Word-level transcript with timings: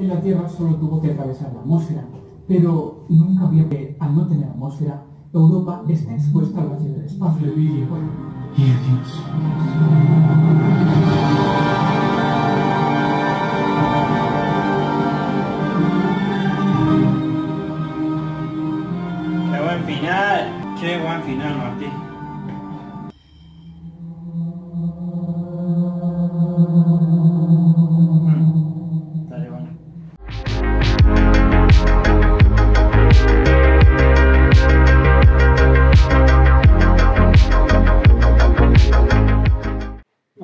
En 0.00 0.08
la 0.08 0.18
Tierra 0.22 0.48
solo 0.48 0.76
tuvo 0.76 0.98
que 1.02 1.10
atravesar 1.10 1.52
la 1.52 1.60
atmósfera, 1.60 2.02
pero 2.48 3.04
nunca 3.10 3.44
vio 3.48 3.68
que, 3.68 3.98
al 4.00 4.16
no 4.16 4.26
tener 4.26 4.48
atmósfera, 4.48 5.04
Europa 5.30 5.82
está 5.88 6.14
expuesta 6.14 6.62
al 6.62 6.70
vacío 6.70 6.92
del 6.92 7.04
espacio. 7.04 7.48
Y 7.54 7.86
Qué 8.56 8.62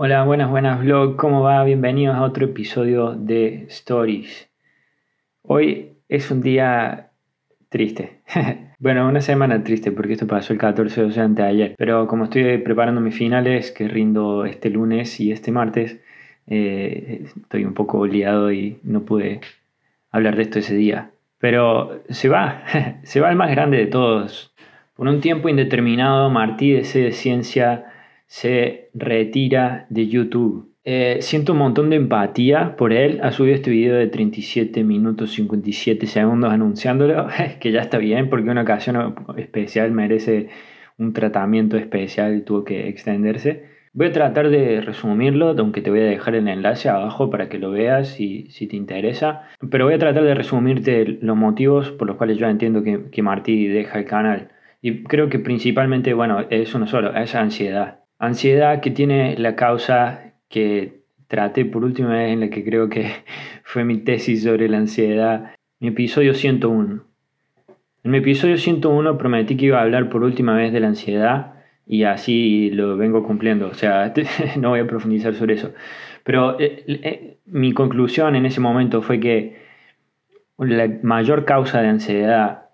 Hola, 0.07 0.23
buenas, 0.23 0.49
buenas 0.49 0.79
vlog, 0.83 1.17
¿cómo 1.17 1.43
va? 1.43 1.65
Bienvenidos 1.65 2.15
a 2.15 2.23
otro 2.23 2.45
episodio 2.45 3.17
de 3.17 3.65
Stories. 3.71 4.49
Hoy 5.43 5.97
es 6.09 6.31
un 6.31 6.43
día 6.43 7.11
triste. 7.71 8.21
bueno, 8.79 9.09
una 9.09 9.21
semana 9.21 9.65
triste 9.65 9.91
porque 9.91 10.13
esto 10.13 10.29
pasó 10.29 10.53
el 10.53 10.61
14 10.61 11.07
de 11.07 11.21
antes 11.21 11.45
de 11.45 11.51
ayer. 11.51 11.75
Pero 11.77 12.07
como 12.07 12.23
estoy 12.23 12.59
preparando 12.59 13.01
mis 13.01 13.17
finales 13.17 13.73
que 13.73 13.89
rindo 13.89 14.45
este 14.45 14.71
lunes 14.71 15.19
y 15.19 15.33
este 15.33 15.51
martes, 15.51 15.99
eh, 16.47 17.25
estoy 17.43 17.65
un 17.65 17.75
poco 17.75 18.07
liado 18.07 18.53
y 18.53 18.79
no 18.85 19.01
pude 19.01 19.41
hablar 20.13 20.37
de 20.37 20.43
esto 20.43 20.61
ese 20.61 20.77
día. 20.77 21.11
Pero 21.39 22.05
se 22.11 22.29
va, 22.29 22.63
se 23.03 23.21
va 23.21 23.31
el 23.31 23.37
más 23.37 23.51
grande 23.51 23.79
de 23.79 23.87
todos. 23.87 24.55
Por 24.95 25.09
un 25.09 25.21
tiempo 25.21 25.49
indeterminado, 25.49 26.31
Martí 26.31 26.71
de 26.71 26.85
C 26.85 27.01
de 27.01 27.11
Ciencia 27.11 27.87
se 28.27 28.91
retira 28.95 29.87
de 29.91 30.09
YouTube. 30.09 30.73
Eh, 30.85 31.19
siento 31.21 31.53
un 31.53 31.59
montón 31.59 31.91
de 31.91 31.97
empatía 31.97 32.77
por 32.77 32.93
él. 32.93 33.19
Ha 33.23 33.33
subido 33.33 33.57
este 33.57 33.71
video 33.71 33.97
de 33.97 34.07
37 34.07 34.85
minutos 34.85 35.33
57 35.33 36.07
segundos 36.07 36.53
anunciándolo, 36.53 37.27
que 37.61 37.73
ya 37.73 37.81
está 37.81 37.99
bien 37.99 38.31
porque 38.31 38.51
una 38.51 38.63
ocasión 38.63 39.17
especial 39.37 39.91
merece 39.91 40.49
un 40.99 41.13
tratamiento 41.13 41.77
especial 41.77 42.37
y 42.37 42.43
tuvo 42.43 42.65
que 42.65 42.89
extenderse. 42.89 43.65
Voy 43.93 44.09
a 44.09 44.13
tratar 44.13 44.51
de 44.51 44.81
resumirlo, 44.83 45.55
aunque 45.59 45.81
te 45.81 45.91
voy 45.91 46.01
a 46.01 46.05
dejar 46.05 46.35
el 46.35 46.49
enlace 46.49 46.89
abajo 46.89 47.31
para 47.31 47.49
que 47.49 47.59
lo 47.59 47.71
veas 47.71 48.09
si, 48.09 48.47
si 48.51 48.67
te 48.67 48.77
interesa. 48.77 49.43
Pero 49.71 49.87
voy 49.87 49.95
a 49.95 49.99
tratar 49.99 50.23
de 50.23 50.35
resumirte 50.35 51.19
los 51.21 51.37
motivos 51.37 51.91
por 51.93 52.07
los 52.07 52.17
cuales 52.17 52.37
yo 52.39 52.47
entiendo 52.47 52.83
que, 52.83 53.11
que 53.11 53.23
Martí 53.23 53.67
deja 53.67 53.99
el 53.99 54.05
canal. 54.05 54.51
Y 54.83 55.03
creo 55.05 55.31
que 55.31 55.39
principalmente, 55.39 56.13
bueno, 56.13 56.45
es 56.51 56.75
uno 56.75 56.87
solo, 56.87 57.17
es 57.17 57.35
ansiedad. 57.35 58.06
Ansiedad 58.19 58.81
que 58.81 58.91
tiene 58.91 59.37
la 59.37 59.57
causa 59.57 60.33
que 60.49 61.03
traté 61.29 61.65
por 61.65 61.85
última 61.85 62.15
vez 62.15 62.33
en 62.33 62.41
la 62.41 62.51
que 62.51 62.65
creo 62.65 62.89
que 62.89 63.11
fue 63.65 63.85
mi 63.85 63.99
tesis 63.99 64.43
sobre 64.43 64.69
la 64.69 64.79
ansiedad, 64.79 65.55
mi 65.81 65.89
episodio 65.89 66.35
101. 66.35 67.03
En 68.05 68.11
mi 68.11 68.19
episodio 68.19 68.57
101 68.57 69.19
prometí 69.19 69.57
que 69.57 69.67
iba 69.67 69.81
a 69.81 69.83
hablar 69.83 70.09
por 70.09 70.23
última 70.23 70.55
vez 70.55 70.73
de 70.73 70.81
la 70.81 70.87
ansiedad 70.87 71.55
y 71.87 72.05
así 72.05 72.71
lo 72.71 72.97
vengo 72.97 73.25
cumpliendo. 73.25 73.69
O 73.69 73.75
sea, 73.75 74.13
no 74.59 74.71
voy 74.71 74.81
a 74.81 74.87
profundizar 74.87 75.35
sobre 75.35 75.55
eso. 75.55 75.73
Pero 76.25 76.59
eh, 76.59 76.85
eh, 76.87 77.39
mi 77.47 77.73
conclusión 77.73 78.35
en 78.37 78.47
ese 78.47 78.61
momento 78.61 79.03
fue 79.03 79.21
que 79.21 79.57
la 80.59 80.89
mayor 81.03 81.45
causa 81.45 81.83
de 81.83 81.89
ansiedad 81.89 82.66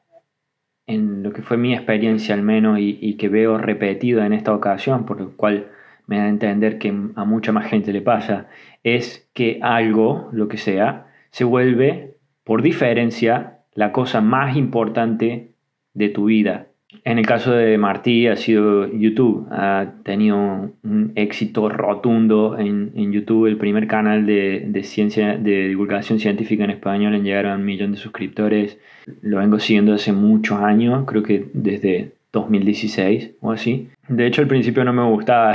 en 0.87 1.23
lo 1.23 1.33
que 1.33 1.43
fue 1.43 1.57
mi 1.57 1.75
experiencia 1.75 2.35
al 2.35 2.43
menos 2.43 2.79
y, 2.81 3.17
que 3.17 3.29
veo 3.29 3.59
repetido 3.59 4.25
en 4.25 4.33
esta 4.33 4.55
ocasión, 4.55 5.07
por 5.07 5.21
lo 5.21 5.37
cual 5.37 5.69
me 6.07 6.19
da 6.19 6.25
a 6.25 6.29
entender 6.29 6.79
que 6.79 6.89
a 6.89 7.25
mucha 7.25 7.53
más 7.53 7.67
gente 7.67 7.93
le 7.93 8.03
pasa, 8.03 8.49
es 8.83 9.31
que 9.33 9.61
algo, 9.63 10.29
lo 10.33 10.49
que 10.49 10.57
sea, 10.57 11.07
se 11.31 11.45
vuelve, 11.45 12.17
por 12.45 12.63
diferencia, 12.63 13.61
la 13.75 13.93
cosa 13.93 14.21
más 14.21 14.57
importante 14.57 15.53
de 15.95 16.09
tu 16.09 16.27
vida. 16.27 16.72
En 17.05 17.19
el 17.19 17.27
caso 17.27 17.53
de 17.53 17.79
Martí 17.79 18.29
ha 18.29 18.37
sido 18.37 18.87
YouTube, 18.87 19.49
ha 19.51 19.95
tenido 20.05 20.71
un 20.85 21.13
éxito 21.17 21.69
rotundo 21.69 22.57
en, 22.59 22.93
en 22.95 23.13
YouTube, 23.13 23.47
el 23.47 23.57
primer 23.57 23.87
canal 23.87 24.25
de, 24.25 24.65
de, 24.69 24.83
ciencia, 24.85 25.37
de 25.37 25.69
divulgación 25.69 26.21
científica 26.21 26.65
en 26.65 26.71
español 26.71 27.15
en 27.15 27.25
llegar 27.25 27.47
a 27.47 27.57
un 27.57 27.65
millón 27.65 27.93
de 27.93 27.99
suscriptores. 27.99 28.79
Lo 29.21 29.39
vengo 29.39 29.59
siguiendo 29.59 29.95
hace 29.95 30.13
muchos 30.13 30.61
años, 30.61 31.05
creo 31.07 31.23
que 31.23 31.47
desde 31.55 32.13
2016 32.33 33.33
o 33.41 33.53
así. 33.53 33.89
De 34.09 34.27
hecho 34.27 34.43
al 34.43 34.49
principio 34.49 34.85
no 34.85 34.93
me 34.93 35.05
gustaba, 35.05 35.55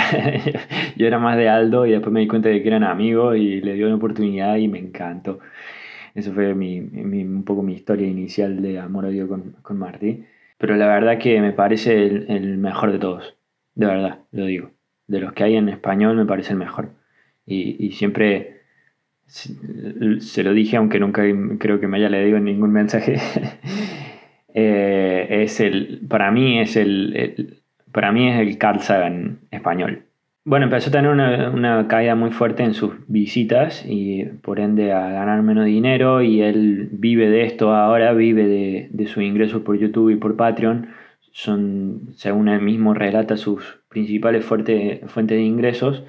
yo 0.96 1.08
era 1.08 1.20
más 1.20 1.38
de 1.38 1.50
Aldo 1.50 1.86
y 1.86 1.92
después 1.92 2.12
me 2.12 2.20
di 2.20 2.28
cuenta 2.28 2.50
de 2.50 2.62
que 2.62 2.68
eran 2.68 2.84
amigos 2.84 3.38
y 3.38 3.62
le 3.62 3.74
dio 3.74 3.88
una 3.88 3.96
oportunidad 3.96 4.58
y 4.58 4.68
me 4.68 4.80
encantó. 4.80 5.40
Eso 6.14 6.34
fue 6.34 6.54
mi, 6.56 6.82
mi, 6.82 7.24
un 7.24 7.44
poco 7.44 7.62
mi 7.62 7.74
historia 7.74 8.08
inicial 8.08 8.62
de 8.62 8.80
amor-odio 8.80 9.28
con, 9.28 9.56
con 9.62 9.78
Martí. 9.78 10.24
Pero 10.58 10.76
la 10.76 10.88
verdad 10.88 11.20
que 11.20 11.40
me 11.42 11.54
parece 11.54 12.06
el, 12.06 12.26
el, 12.30 12.58
mejor 12.58 12.92
de 12.92 13.00
todos. 13.00 13.36
De 13.76 13.86
verdad, 13.86 14.20
lo 14.32 14.46
digo. 14.46 14.72
De 15.08 15.20
los 15.20 15.34
que 15.34 15.44
hay 15.44 15.56
en 15.56 15.70
español 15.70 16.18
me 16.18 16.26
parece 16.26 16.54
el 16.54 16.60
mejor. 16.60 16.90
Y, 17.46 17.86
y 17.86 17.92
siempre 17.92 18.58
se, 19.28 20.44
lo 20.44 20.54
dije, 20.54 20.78
aunque 20.78 21.00
nunca 21.00 21.24
creo 21.60 21.80
que 21.80 21.88
me 21.88 21.98
haya 21.98 22.10
leído 22.10 22.40
ningún 22.40 22.72
mensaje. 22.72 23.18
eh, 24.54 25.28
es 25.30 25.60
el, 25.60 26.02
para 26.08 26.32
mí 26.32 26.60
es 26.60 26.76
el, 26.76 27.16
el, 27.16 27.62
para 27.92 28.12
mí 28.12 28.30
es 28.30 28.40
el 28.40 28.58
Carl 28.58 28.80
Sagan 28.80 29.40
español. 29.52 30.07
Bueno, 30.48 30.64
empezó 30.64 30.88
a 30.88 30.94
tener 30.94 31.12
una, 31.12 31.50
una, 31.50 31.90
caída 31.90 32.16
muy 32.16 32.32
fuerte 32.32 32.64
en 32.64 32.74
sus 32.74 32.94
visitas 33.10 33.84
y 33.86 34.24
por 34.24 34.62
ende 34.62 34.94
a 34.94 35.10
ganar 35.10 35.44
menos 35.44 35.66
dinero 35.66 36.22
y 36.22 36.42
él 36.42 36.88
vive 36.90 37.30
de 37.30 37.44
esto 37.44 37.74
ahora, 37.76 38.14
vive 38.14 38.48
de, 38.48 38.88
de 38.90 39.08
sus 39.08 39.24
ingresos 39.24 39.64
por 39.64 39.78
YouTube 39.78 40.10
y 40.10 40.16
por 40.16 40.38
Patreon. 40.38 40.88
Son, 41.34 42.14
según 42.16 42.48
él 42.48 42.62
mismo 42.62 42.94
relata, 42.94 43.36
sus 43.36 43.82
principales 43.90 44.46
fuerte, 44.46 45.02
fuentes 45.08 45.38
de 45.38 45.44
ingresos. 45.44 46.06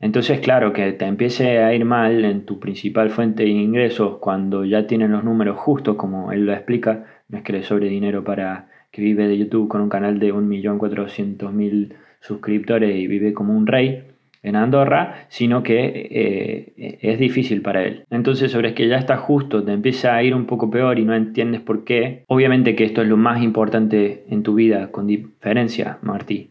Entonces, 0.00 0.40
claro, 0.40 0.74
que 0.74 0.92
te 0.92 1.06
empiece 1.06 1.60
a 1.60 1.72
ir 1.72 1.86
mal 1.86 2.26
en 2.26 2.44
tu 2.44 2.60
principal 2.60 3.08
fuente 3.08 3.44
de 3.44 3.48
ingresos 3.48 4.18
cuando 4.18 4.66
ya 4.66 4.86
tienen 4.86 5.12
los 5.12 5.24
números 5.24 5.56
justos, 5.56 5.96
como 5.96 6.30
él 6.30 6.44
lo 6.44 6.52
explica, 6.52 7.06
no 7.30 7.38
es 7.38 7.42
que 7.42 7.54
le 7.54 7.62
sobre 7.62 7.88
dinero 7.88 8.22
para 8.22 8.68
que 8.90 9.00
vive 9.00 9.26
de 9.28 9.38
YouTube 9.38 9.68
con 9.68 9.80
un 9.80 9.88
canal 9.88 10.18
de 10.18 10.34
1.400.000 10.34 11.94
suscriptores 12.22 12.96
y 12.96 13.06
vive 13.06 13.34
como 13.34 13.54
un 13.54 13.66
rey 13.66 14.04
en 14.42 14.56
Andorra, 14.56 15.26
sino 15.28 15.62
que 15.62 16.08
eh, 16.10 16.98
es 17.00 17.18
difícil 17.18 17.62
para 17.62 17.84
él. 17.84 18.04
Entonces, 18.10 18.50
sobre 18.50 18.74
que 18.74 18.88
ya 18.88 18.96
está 18.96 19.16
justo, 19.16 19.62
te 19.62 19.72
empieza 19.72 20.16
a 20.16 20.22
ir 20.22 20.34
un 20.34 20.46
poco 20.46 20.70
peor 20.70 20.98
y 20.98 21.04
no 21.04 21.14
entiendes 21.14 21.60
por 21.60 21.84
qué. 21.84 22.24
Obviamente 22.26 22.74
que 22.74 22.84
esto 22.84 23.02
es 23.02 23.08
lo 23.08 23.16
más 23.16 23.42
importante 23.42 24.24
en 24.28 24.42
tu 24.42 24.54
vida, 24.54 24.90
con 24.90 25.06
diferencia, 25.06 25.98
Martí. 26.02 26.50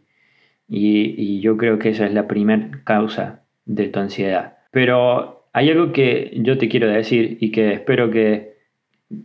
Y, 0.69 1.15
y 1.17 1.41
yo 1.41 1.57
creo 1.57 1.79
que 1.79 1.89
esa 1.89 2.05
es 2.05 2.13
la 2.13 2.27
primera 2.27 2.81
causa 2.85 3.43
de 3.65 3.89
tu 3.89 3.99
ansiedad. 3.99 4.57
Pero 4.71 5.47
hay 5.51 5.69
algo 5.69 5.91
que 5.91 6.31
yo 6.35 6.57
te 6.57 6.69
quiero 6.69 6.87
decir 6.87 7.37
y 7.41 7.51
que 7.51 7.73
espero 7.73 8.09
que 8.09 8.51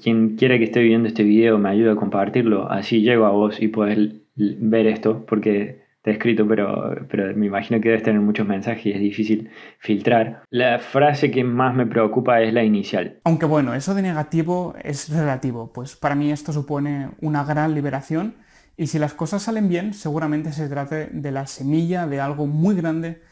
quien 0.03 0.37
quiera 0.37 0.59
que 0.59 0.65
esté 0.65 0.83
viendo 0.83 1.07
este 1.07 1.23
video 1.23 1.59
me 1.59 1.69
ayude 1.69 1.93
a 1.93 1.97
compartirlo, 1.97 2.69
así 2.71 3.03
llego 3.03 3.27
a 3.27 3.31
vos 3.31 3.63
y 3.63 3.69
puedes 3.69 4.17
ver 4.35 4.89
esto, 4.89 5.25
porque 5.27 5.86
escrito, 6.13 6.47
pero, 6.47 6.95
pero 7.09 7.37
me 7.37 7.47
imagino 7.47 7.81
que 7.81 7.89
debes 7.89 8.03
tener 8.03 8.21
muchos 8.21 8.47
mensajes 8.47 8.87
y 8.87 8.93
es 8.93 9.01
difícil 9.01 9.51
filtrar. 9.79 10.43
La 10.51 10.79
frase 10.79 11.31
que 11.31 11.45
más 11.45 11.75
me 11.75 11.87
preocupa 11.87 12.41
es 12.41 12.53
la 12.53 12.63
inicial. 12.63 13.19
Aunque 13.25 13.47
bueno, 13.47 13.75
eso 13.75 13.95
de 13.95 14.03
negativo 14.03 14.75
es 14.83 15.09
relativo, 15.09 15.73
pues 15.73 15.97
para 15.97 16.15
mí 16.15 16.31
esto 16.31 16.53
supone 16.53 17.11
una 17.21 17.45
gran 17.45 17.75
liberación 17.75 18.35
y 18.77 18.89
si 18.89 18.99
las 18.99 19.15
cosas 19.15 19.43
salen 19.43 19.69
bien, 19.69 19.95
seguramente 19.95 20.53
se 20.53 20.69
trate 20.69 21.09
de 21.11 21.31
la 21.33 21.47
semilla 21.47 22.07
de 22.07 22.21
algo 22.21 22.47
muy 22.47 22.77
grande 22.77 23.23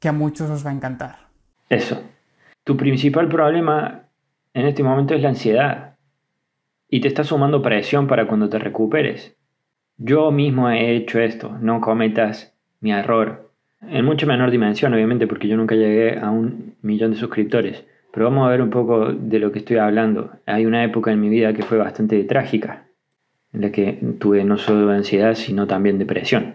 que 0.00 0.08
a 0.08 0.12
muchos 0.12 0.50
os 0.50 0.64
va 0.64 0.70
a 0.70 0.74
encantar. 0.74 1.28
Eso. 1.68 2.02
Tu 2.64 2.76
principal 2.76 3.28
problema 3.28 4.08
en 4.54 4.66
este 4.66 4.82
momento 4.82 5.14
es 5.14 5.22
la 5.22 5.28
ansiedad 5.28 5.96
y 6.88 7.00
te 7.00 7.08
está 7.08 7.24
sumando 7.24 7.60
presión 7.60 8.06
para 8.06 8.26
cuando 8.26 8.48
te 8.48 8.58
recuperes. 8.58 9.36
Yo 9.96 10.30
mismo 10.32 10.68
he 10.70 10.96
hecho 10.96 11.20
esto, 11.20 11.56
no 11.60 11.80
cometas 11.80 12.52
mi 12.80 12.92
error. 12.92 13.50
En 13.80 14.04
mucho 14.04 14.26
menor 14.26 14.50
dimensión, 14.50 14.92
obviamente, 14.92 15.26
porque 15.26 15.48
yo 15.48 15.56
nunca 15.56 15.74
llegué 15.74 16.18
a 16.18 16.30
un 16.30 16.74
millón 16.82 17.12
de 17.12 17.16
suscriptores. 17.16 17.84
Pero 18.12 18.26
vamos 18.26 18.46
a 18.46 18.50
ver 18.50 18.62
un 18.62 18.70
poco 18.70 19.12
de 19.12 19.38
lo 19.38 19.52
que 19.52 19.58
estoy 19.60 19.76
hablando. 19.76 20.30
Hay 20.46 20.66
una 20.66 20.84
época 20.84 21.12
en 21.12 21.20
mi 21.20 21.28
vida 21.28 21.52
que 21.52 21.62
fue 21.62 21.78
bastante 21.78 22.22
trágica, 22.24 22.84
en 23.52 23.60
la 23.60 23.70
que 23.72 23.98
tuve 24.18 24.44
no 24.44 24.56
solo 24.56 24.90
ansiedad, 24.90 25.34
sino 25.34 25.66
también 25.66 25.98
depresión. 25.98 26.54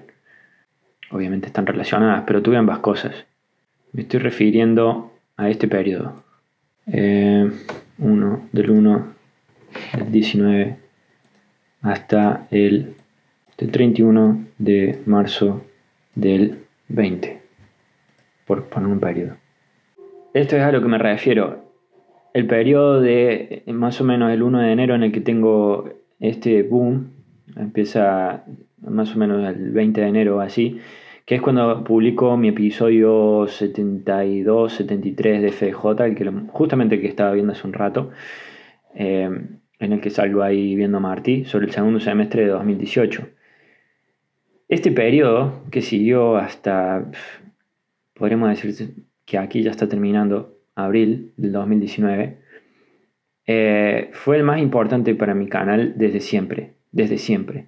Obviamente 1.12 1.48
están 1.48 1.66
relacionadas, 1.66 2.24
pero 2.26 2.42
tuve 2.42 2.58
ambas 2.58 2.80
cosas. 2.80 3.26
Me 3.94 4.04
estoy 4.04 4.20
refiriendo 4.20 5.12
a 5.38 5.50
este 5.50 5.68
periodo. 5.68 6.24
Eh, 6.88 7.50
uno, 7.98 8.48
del 8.52 8.70
1 8.72 9.14
del 9.98 10.12
19 10.12 10.78
hasta 11.82 12.48
el 12.52 12.96
del 13.60 13.72
31 13.72 14.46
de 14.58 15.00
marzo 15.06 15.66
del 16.16 16.60
20, 16.88 17.42
por 18.48 18.66
poner 18.66 18.90
un 18.90 19.00
periodo. 19.00 19.36
Esto 20.34 20.56
es 20.56 20.64
a 20.64 20.72
lo 20.72 20.82
que 20.82 20.88
me 20.88 20.98
refiero. 20.98 21.66
El 22.34 22.48
periodo 22.48 23.02
de 23.02 23.64
más 23.68 24.00
o 24.00 24.04
menos 24.06 24.32
el 24.32 24.44
1 24.44 24.60
de 24.60 24.72
enero 24.72 24.96
en 24.96 25.04
el 25.04 25.12
que 25.12 25.22
tengo 25.22 25.90
este 26.20 26.64
boom, 26.64 27.12
empieza 27.56 28.46
más 28.82 29.16
o 29.16 29.20
menos 29.20 29.44
el 29.54 29.72
20 29.72 30.02
de 30.02 30.08
enero 30.08 30.40
así, 30.40 30.80
que 31.26 31.36
es 31.36 31.42
cuando 31.42 31.84
publico 31.84 32.38
mi 32.38 32.50
episodio 32.50 33.46
72, 33.48 34.74
73 34.74 35.42
de 35.42 35.52
FJ, 35.52 36.06
el 36.06 36.16
que 36.16 36.32
justamente 36.48 36.96
el 36.96 37.02
que 37.02 37.08
estaba 37.08 37.34
viendo 37.34 37.52
hace 37.52 37.68
un 37.68 37.74
rato, 37.74 38.12
eh, 38.96 39.30
en 39.80 39.94
el 39.94 40.00
que 40.00 40.10
salgo 40.10 40.44
ahí 40.44 40.76
viendo 40.76 40.98
a 40.98 41.02
Martí 41.02 41.46
sobre 41.46 41.66
el 41.66 41.72
segundo 41.72 42.00
semestre 42.00 42.44
de 42.44 42.50
2018. 42.50 43.39
Este 44.70 44.92
periodo 44.92 45.64
que 45.72 45.82
siguió 45.82 46.38
hasta, 46.38 47.10
podríamos 48.14 48.50
decir 48.50 48.94
que 49.26 49.40
aquí 49.40 49.64
ya 49.64 49.72
está 49.72 49.90
terminando, 49.90 50.60
abril 50.76 51.32
del 51.38 51.54
2019, 51.54 52.38
eh, 53.48 54.10
fue 54.14 54.38
el 54.38 54.44
más 54.44 54.62
importante 54.62 55.16
para 55.16 55.34
mi 55.34 55.48
canal 55.48 55.96
desde 55.98 56.20
siempre, 56.20 56.74
desde 56.92 57.18
siempre. 57.18 57.66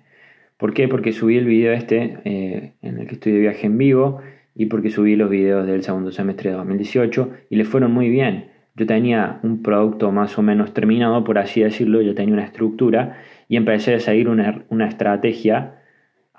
¿Por 0.58 0.76
qué? 0.76 0.88
Porque 0.88 1.12
subí 1.12 1.38
el 1.38 1.46
video 1.46 1.74
este 1.74 2.20
eh, 2.24 2.74
en 2.84 3.00
el 3.00 3.08
que 3.08 3.16
estoy 3.16 3.32
de 3.32 3.40
viaje 3.40 3.66
en 3.66 3.80
vivo 3.80 4.22
y 4.54 4.68
porque 4.68 4.92
subí 4.92 5.16
los 5.16 5.32
videos 5.32 5.66
del 5.66 5.82
segundo 5.82 6.12
semestre 6.12 6.52
de 6.52 6.58
2018 6.58 7.32
y 7.50 7.56
le 7.56 7.66
fueron 7.66 7.92
muy 7.92 8.10
bien. 8.10 8.52
Yo 8.76 8.86
tenía 8.86 9.40
un 9.42 9.64
producto 9.64 10.12
más 10.12 10.38
o 10.38 10.44
menos 10.44 10.72
terminado, 10.76 11.24
por 11.24 11.40
así 11.40 11.62
decirlo, 11.62 12.04
yo 12.04 12.14
tenía 12.14 12.36
una 12.36 12.46
estructura 12.46 13.18
y 13.48 13.58
empecé 13.58 13.96
a 13.96 14.00
seguir 14.00 14.30
una, 14.30 14.66
una 14.70 14.88
estrategia 14.88 15.81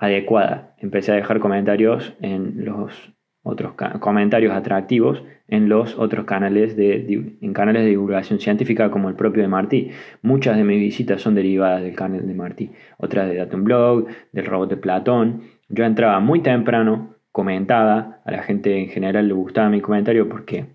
adecuada. 0.03 0.75
Empecé 0.79 1.11
a 1.11 1.15
dejar 1.15 1.39
comentarios 1.39 2.13
en 2.21 2.65
los 2.65 3.13
otros 3.43 3.73
comentarios 3.99 4.53
atractivos 4.53 5.21
en 5.47 5.69
los 5.69 5.99
otros 5.99 6.25
canales 6.25 6.75
de, 6.75 7.35
en 7.41 7.53
canales 7.53 7.83
de 7.83 7.89
divulgación 7.89 8.39
científica 8.39 8.89
como 8.89 9.09
el 9.09 9.15
propio 9.15 9.43
de 9.43 9.47
Martí. 9.47 9.91
Muchas 10.21 10.57
de 10.57 10.63
mis 10.63 10.79
visitas 10.79 11.21
son 11.21 11.35
derivadas 11.35 11.83
del 11.83 11.95
canal 11.95 12.25
de 12.25 12.33
Martí, 12.33 12.71
otras 12.97 13.29
de 13.29 13.35
Datum 13.35 13.63
Blog, 13.63 14.07
del 14.31 14.45
robot 14.45 14.69
de 14.69 14.77
Platón. 14.77 15.43
Yo 15.69 15.83
entraba 15.83 16.19
muy 16.19 16.41
temprano, 16.41 17.17
comentaba, 17.31 18.21
a 18.25 18.31
la 18.31 18.43
gente 18.43 18.77
en 18.79 18.89
general 18.89 19.27
le 19.27 19.33
gustaba 19.33 19.69
mi 19.69 19.81
comentario 19.81 20.29
porque 20.29 20.65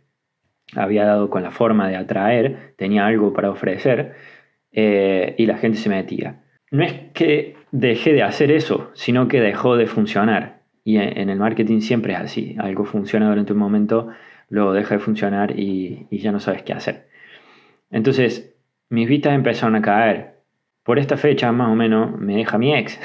había 0.77 1.07
dado 1.07 1.31
con 1.31 1.43
la 1.43 1.51
forma 1.51 1.89
de 1.89 1.97
atraer, 1.97 2.75
tenía 2.77 3.07
algo 3.07 3.33
para 3.33 3.51
ofrecer 3.51 4.15
eh, 4.71 5.35
y 5.39 5.47
la 5.47 5.57
gente 5.57 5.79
se 5.79 5.89
metía. 5.89 6.43
No 6.71 6.85
es 6.85 6.93
que 7.15 7.57
dejé 7.73 8.13
de 8.13 8.23
hacer 8.23 8.51
eso, 8.51 8.91
sino 8.95 9.29
que 9.29 9.41
dejó 9.41 9.77
de 9.77 9.87
funcionar 9.87 10.59
y 10.89 10.97
en 10.97 11.29
el 11.29 11.39
marketing 11.39 11.81
siempre 11.81 12.15
es 12.15 12.21
así. 12.21 12.57
Algo 12.59 12.87
funciona 12.87 13.29
durante 13.29 13.53
un 13.53 13.59
momento, 13.59 14.09
luego 14.49 14.73
deja 14.73 14.95
de 14.95 15.01
funcionar 15.01 15.59
y, 15.61 16.07
ya 16.11 16.33
no 16.33 16.41
sabes 16.41 16.63
qué 16.63 16.73
hacer. 16.73 17.09
Entonces, 17.91 18.57
mis 18.89 19.07
vistas 19.07 19.35
empezaron 19.35 19.77
a 19.77 19.83
caer. 19.83 20.37
Por 20.85 20.99
esta 20.99 21.19
fecha, 21.19 21.53
más 21.53 21.69
o 21.69 21.75
menos, 21.75 22.19
me 22.19 22.37
deja 22.37 22.57
mi 22.57 22.75
ex. 22.75 22.99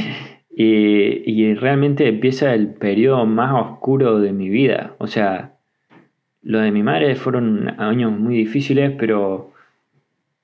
y, 0.50 1.30
y 1.30 1.54
realmente 1.56 2.08
empieza 2.08 2.54
el 2.54 2.68
periodo 2.68 3.26
más 3.26 3.52
oscuro 3.52 4.18
de 4.18 4.32
mi 4.32 4.48
vida. 4.48 4.94
O 4.96 5.06
sea, 5.06 5.58
lo 6.40 6.60
de 6.60 6.72
mi 6.72 6.82
madre 6.82 7.16
fueron 7.16 7.78
años 7.78 8.12
muy 8.12 8.34
difíciles, 8.34 8.94
pero... 8.98 9.49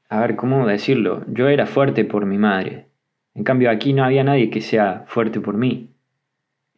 A 0.08 0.20
ver, 0.20 0.36
¿cómo 0.36 0.66
decirlo? 0.66 1.24
Yo 1.28 1.48
era 1.48 1.66
fuerte 1.66 2.04
por 2.04 2.26
mi 2.26 2.38
madre. 2.38 2.86
En 3.34 3.44
cambio, 3.44 3.70
aquí 3.70 3.92
no 3.92 4.04
había 4.04 4.24
nadie 4.24 4.50
que 4.50 4.60
sea 4.60 5.04
fuerte 5.06 5.40
por 5.40 5.56
mí. 5.56 5.90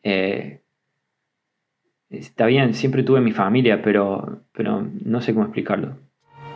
Eh, 0.02 0.60
está 2.10 2.46
bien, 2.46 2.75
siempre 2.75 3.02
tuve 3.02 3.20
mi 3.20 3.32
familia, 3.32 3.82
pero, 3.82 4.42
pero 4.52 4.82
no 5.04 5.20
sé 5.20 5.34
cómo 5.34 5.44
explicarlo. 5.44 5.96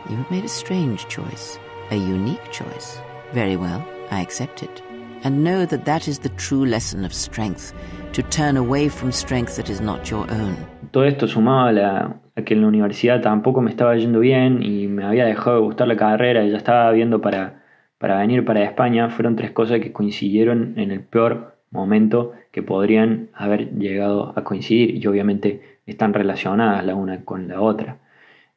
You 0.09 0.17
have 0.17 0.29
made 0.29 0.43
a 0.43 0.49
strange 0.49 1.07
choice, 1.07 1.57
a 1.91 1.95
unique 1.95 2.51
choice. 2.51 2.99
Very 3.33 3.55
well, 3.55 3.81
I 4.11 4.21
accept 4.21 4.63
it. 4.63 4.83
And 5.23 5.43
know 5.43 5.65
that 5.65 5.85
that 5.85 6.07
is 6.07 6.19
the 6.19 6.29
true 6.29 6.65
lesson 6.65 7.05
of 7.05 7.13
strength, 7.13 7.73
to 8.11 8.21
turn 8.23 8.57
away 8.57 8.89
from 8.89 9.11
strength 9.11 9.55
that 9.55 9.69
is 9.69 9.79
not 9.79 10.11
your 10.11 10.29
own. 10.29 10.57
Todo 10.93 11.05
esto 11.05 11.27
sumado 11.27 11.83
a, 11.83 12.43
que 12.45 12.53
en 12.53 12.61
la 12.61 12.67
universidad 12.67 13.19
tampoco 13.19 13.61
me 13.61 13.71
estaba 13.71 13.95
yendo 13.95 14.19
bien 14.19 14.61
y 14.61 14.87
me 14.87 15.03
había 15.03 15.25
dejado 15.25 15.55
de 15.55 15.63
gustar 15.63 15.87
la 15.87 15.97
carrera 15.97 16.43
y 16.43 16.51
ya 16.51 16.57
estaba 16.57 16.91
viendo 16.91 17.19
para, 17.19 17.63
para 17.97 18.19
venir 18.19 18.45
para 18.45 18.63
España, 18.63 19.09
fueron 19.09 19.35
tres 19.35 19.49
cosas 19.49 19.79
que 19.79 19.91
coincidieron 19.91 20.75
en 20.77 20.91
el 20.91 21.01
peor 21.01 21.57
momento 21.71 22.33
que 22.51 22.61
podrían 22.61 23.29
haber 23.33 23.71
llegado 23.71 24.33
a 24.35 24.43
coincidir 24.43 24.95
y 24.95 25.07
obviamente 25.07 25.79
están 25.87 26.13
relacionadas 26.13 26.85
la 26.85 26.93
una 26.93 27.25
con 27.25 27.47
la 27.47 27.59
otra. 27.59 27.97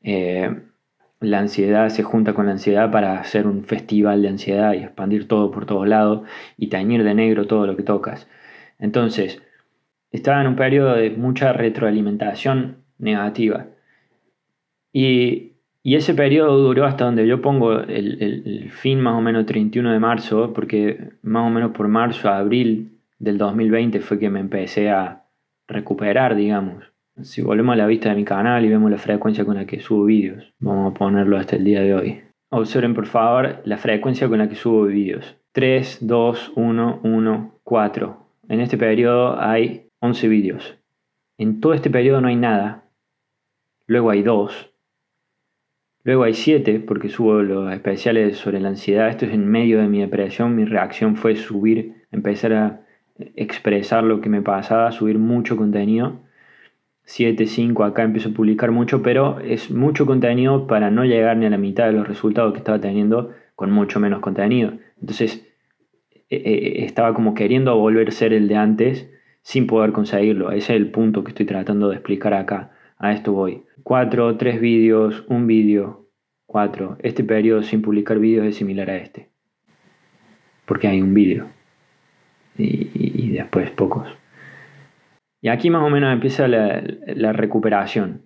Eh, 0.03 0.61
la 1.21 1.39
ansiedad 1.39 1.89
se 1.89 2.03
junta 2.03 2.35
con 2.35 2.45
la 2.45 2.53
ansiedad 2.53 2.91
para 2.91 3.19
hacer 3.19 3.47
un 3.47 3.65
festival 3.65 4.21
de 4.21 4.29
ansiedad 4.29 4.75
y 4.75 4.83
expandir 4.85 5.27
todo 5.27 5.51
por 5.51 5.65
todos 5.65 5.89
lados 5.89 6.29
y 6.59 6.67
tañir 6.67 7.03
de 7.03 7.15
negro 7.15 7.47
todo 7.47 7.67
lo 7.67 7.79
que 7.79 7.83
tocas. 7.83 8.29
Entonces, 8.79 9.41
estaba 10.11 10.41
en 10.41 10.49
un 10.49 10.57
periodo 10.57 10.95
de 10.95 11.11
mucha 11.11 11.53
retroalimentación 11.53 12.79
negativa. 12.99 13.67
Y, 14.93 15.53
ese 15.85 16.15
periodo 16.15 16.59
duró 16.59 16.85
hasta 16.85 17.05
donde 17.05 17.29
yo 17.29 17.41
pongo 17.41 17.79
el, 17.79 18.21
el, 18.21 18.71
fin 18.73 19.01
más 19.01 19.15
o 19.15 19.21
menos 19.21 19.47
31 19.47 19.93
de 19.93 20.01
marzo, 20.01 20.53
porque 20.53 21.13
más 21.23 21.47
o 21.47 21.51
menos 21.51 21.71
por 21.73 21.87
marzo 21.87 22.29
a 22.29 22.39
abril 22.39 22.99
del 23.21 23.39
2020 23.39 24.01
fue 24.01 24.19
que 24.19 24.29
me 24.29 24.41
empecé 24.41 24.91
a 24.91 25.27
recuperar, 25.69 26.35
digamos. 26.35 26.85
Si 27.23 27.41
volvemos 27.41 27.75
a 27.75 27.77
la 27.77 27.87
vista 27.87 28.09
de 28.09 28.17
mi 28.17 28.25
canal 28.25 28.65
y 28.65 28.69
vemos 28.69 28.91
la 28.91 28.99
frecuencia 28.99 29.45
con 29.45 29.55
la 29.55 29.65
que 29.65 29.79
subo 29.79 30.07
vídeos, 30.07 30.53
vamos 30.59 30.93
a 30.93 30.99
ponerlo 30.99 31.37
hasta 31.39 31.55
el 31.55 31.65
día 31.65 31.83
de 31.83 31.95
hoy. 31.95 32.21
Observen 32.51 32.95
por 32.95 33.07
favor 33.07 33.61
la 33.65 33.79
frecuencia 33.79 34.29
con 34.29 34.39
la 34.39 34.49
que 34.49 34.57
subo 34.57 34.85
vídeos. 34.85 35.37
3, 35.53 35.99
2, 36.01 36.53
1, 36.57 37.01
1, 37.03 37.61
4. 37.63 38.27
En 38.49 38.61
este 38.61 38.77
periodo 38.77 39.41
hay 39.41 39.86
11 40.01 40.29
vídeos. 40.29 40.79
En 41.39 41.61
todo 41.61 41.75
este 41.75 41.91
periodo 41.91 42.21
no 42.21 42.29
hay 42.29 42.37
nada. 42.37 42.85
Luego 43.87 44.11
hay 44.11 44.23
2. 44.23 44.73
Luego 46.05 46.23
hay 46.23 46.35
7 46.35 46.81
porque 46.81 47.09
subo 47.09 47.43
los 47.43 47.73
especiales 47.73 48.37
sobre 48.39 48.61
la 48.61 48.69
ansiedad. 48.69 49.09
Esto 49.09 49.27
es 49.27 49.33
en 49.33 49.47
medio 49.49 49.81
de 49.81 49.89
mi 49.89 50.01
depresión. 50.01 50.55
Mi 50.55 50.65
reacción 50.65 51.17
fue 51.17 51.37
subir, 51.37 52.05
empezar 52.13 52.53
a 52.53 52.87
expresar 53.35 54.05
lo 54.05 54.21
que 54.21 54.29
me 54.29 54.43
pasaba, 54.43 54.93
subir 54.93 55.19
mucho 55.19 55.57
contenido. 55.57 56.21
7, 57.05 57.47
5, 57.47 57.85
acá 57.85 58.03
empiezo 58.03 58.31
a 58.31 58.33
publicar 58.33 58.73
mucho, 58.73 59.03
pero 59.03 59.39
es 59.41 59.71
mucho 59.71 60.07
contenido 60.07 60.67
para 60.67 60.91
no 60.91 61.05
llegar 61.05 61.37
ni 61.37 61.47
a 61.47 61.51
la 61.51 61.57
mitad 61.59 61.87
de 61.87 61.93
los 61.93 62.09
resultados 62.09 62.53
que 62.53 62.59
estaba 62.59 62.81
teniendo 62.81 63.33
con 63.55 63.71
mucho 63.71 64.01
menos 64.01 64.21
contenido. 64.21 64.73
Entonces 65.01 65.47
e, 66.29 66.37
e, 66.37 66.85
estaba 66.85 67.15
como 67.15 67.35
queriendo 67.35 67.77
volver 67.77 68.09
a 68.09 68.13
ser 68.13 68.33
el 68.33 68.49
de 68.49 68.57
antes 68.57 69.11
sin 69.47 69.69
poder 69.69 69.93
conseguirlo. 69.93 70.51
Ese 70.51 70.75
es 70.75 70.81
el 70.81 70.91
punto 70.91 71.23
que 71.23 71.31
estoy 71.31 71.47
tratando 71.47 71.89
de 71.89 71.95
explicar 71.95 72.35
acá. 72.35 72.73
A 72.99 73.13
esto 73.13 73.33
voy. 73.33 73.63
4, 73.85 74.37
3 74.37 74.61
vídeos, 74.61 75.25
un 75.29 75.47
vídeo, 75.47 76.09
4. 76.47 76.99
Este 77.05 77.23
periodo 77.23 77.63
sin 77.63 77.81
publicar 77.81 78.19
vídeos 78.19 78.45
es 78.45 78.57
similar 78.57 78.91
a 78.91 78.97
este. 78.97 79.31
Porque 80.65 80.89
hay 80.89 81.01
un 81.01 81.15
vídeo 81.15 81.47
y, 82.59 83.31
después 83.31 83.71
pocos. 83.71 84.09
Y 85.41 85.49
aquí 85.49 85.71
más 85.71 85.85
o 85.85 85.91
menos 85.91 86.13
empieza 86.13 86.49
la, 86.49 87.33
recuperación. 87.33 88.23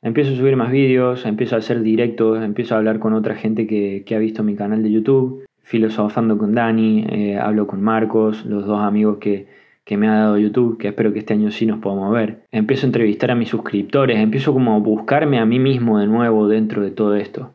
Empiezo 0.00 0.32
a 0.32 0.36
subir 0.36 0.56
más 0.56 0.72
vídeos, 0.72 1.26
empiezo 1.26 1.56
a 1.56 1.58
hacer 1.58 1.82
directos, 1.82 2.42
empiezo 2.42 2.74
a 2.74 2.78
hablar 2.78 2.98
con 2.98 3.12
otra 3.12 3.34
gente 3.34 3.66
que, 3.66 4.14
ha 4.16 4.18
visto 4.18 4.42
mi 4.42 4.56
canal 4.56 4.82
de 4.82 4.90
YouTube, 4.90 5.44
filosofando 5.70 6.36
con 6.36 6.52
Dani, 6.52 7.06
eh, 7.08 7.38
hablo 7.38 7.68
con 7.68 7.80
Marcos, 7.80 8.44
los 8.44 8.66
dos 8.66 8.80
amigos 8.80 9.18
que, 9.18 9.46
que 9.84 9.96
me 9.96 10.08
ha 10.08 10.14
dado 10.14 10.36
YouTube, 10.36 10.78
que 10.78 10.88
espero 10.88 11.12
que 11.12 11.20
este 11.20 11.34
año 11.34 11.52
sí 11.52 11.64
nos 11.64 11.78
podamos 11.78 12.12
ver. 12.12 12.40
Empiezo 12.50 12.86
a 12.86 12.88
entrevistar 12.88 13.30
a 13.30 13.36
mis 13.36 13.50
suscriptores, 13.50 14.18
empiezo 14.18 14.52
como 14.52 14.74
a 14.74 14.78
buscarme 14.80 15.38
a 15.38 15.46
mí 15.46 15.60
mismo 15.60 16.00
de 16.00 16.08
nuevo 16.08 16.48
dentro 16.48 16.82
de 16.82 16.90
todo 16.90 17.14
esto. 17.14 17.54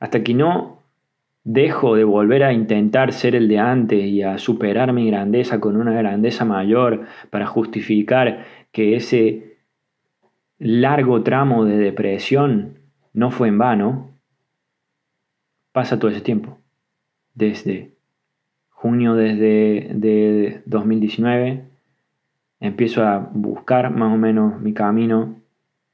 Hasta 0.00 0.24
que 0.24 0.34
no 0.34 0.82
Dejo 1.44 1.96
de 1.96 2.04
volver 2.04 2.44
a 2.44 2.52
intentar 2.52 3.12
ser 3.12 3.34
el 3.34 3.48
de 3.48 3.58
antes 3.58 4.04
y 4.04 4.22
a 4.22 4.38
superar 4.38 4.92
mi 4.92 5.08
grandeza 5.08 5.58
con 5.58 5.76
una 5.76 5.92
grandeza 5.92 6.44
mayor 6.44 7.06
para 7.30 7.46
justificar 7.46 8.44
que 8.70 8.94
ese 8.94 9.56
largo 10.58 11.24
tramo 11.24 11.64
de 11.64 11.78
depresión 11.78 12.78
no 13.12 13.32
fue 13.32 13.48
en 13.48 13.58
vano. 13.58 14.18
Pasa 15.72 15.98
todo 15.98 16.12
ese 16.12 16.20
tiempo. 16.20 16.61
Desde 17.34 17.92
junio 18.70 19.14
desde 19.14 19.90
de 19.94 20.62
2019 20.66 21.64
empiezo 22.60 23.04
a 23.04 23.18
buscar 23.18 23.90
más 23.90 24.12
o 24.12 24.16
menos 24.16 24.60
mi 24.60 24.72
camino 24.72 25.40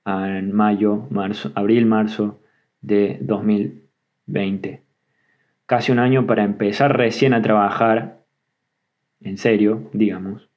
en 0.07 0.53
mayo, 0.53 1.07
marzo, 1.11 1.53
abril, 1.55 1.87
marzo 1.87 2.41
de 2.81 3.19
2020. 3.21 4.83
Casi 5.67 5.93
un 5.93 5.99
año 5.99 6.27
para 6.27 6.45
empezar 6.45 6.97
recién 6.97 7.35
a 7.35 7.43
trabajar, 7.43 8.25
en 9.21 9.37
serio, 9.37 9.91
digamos, 9.93 10.49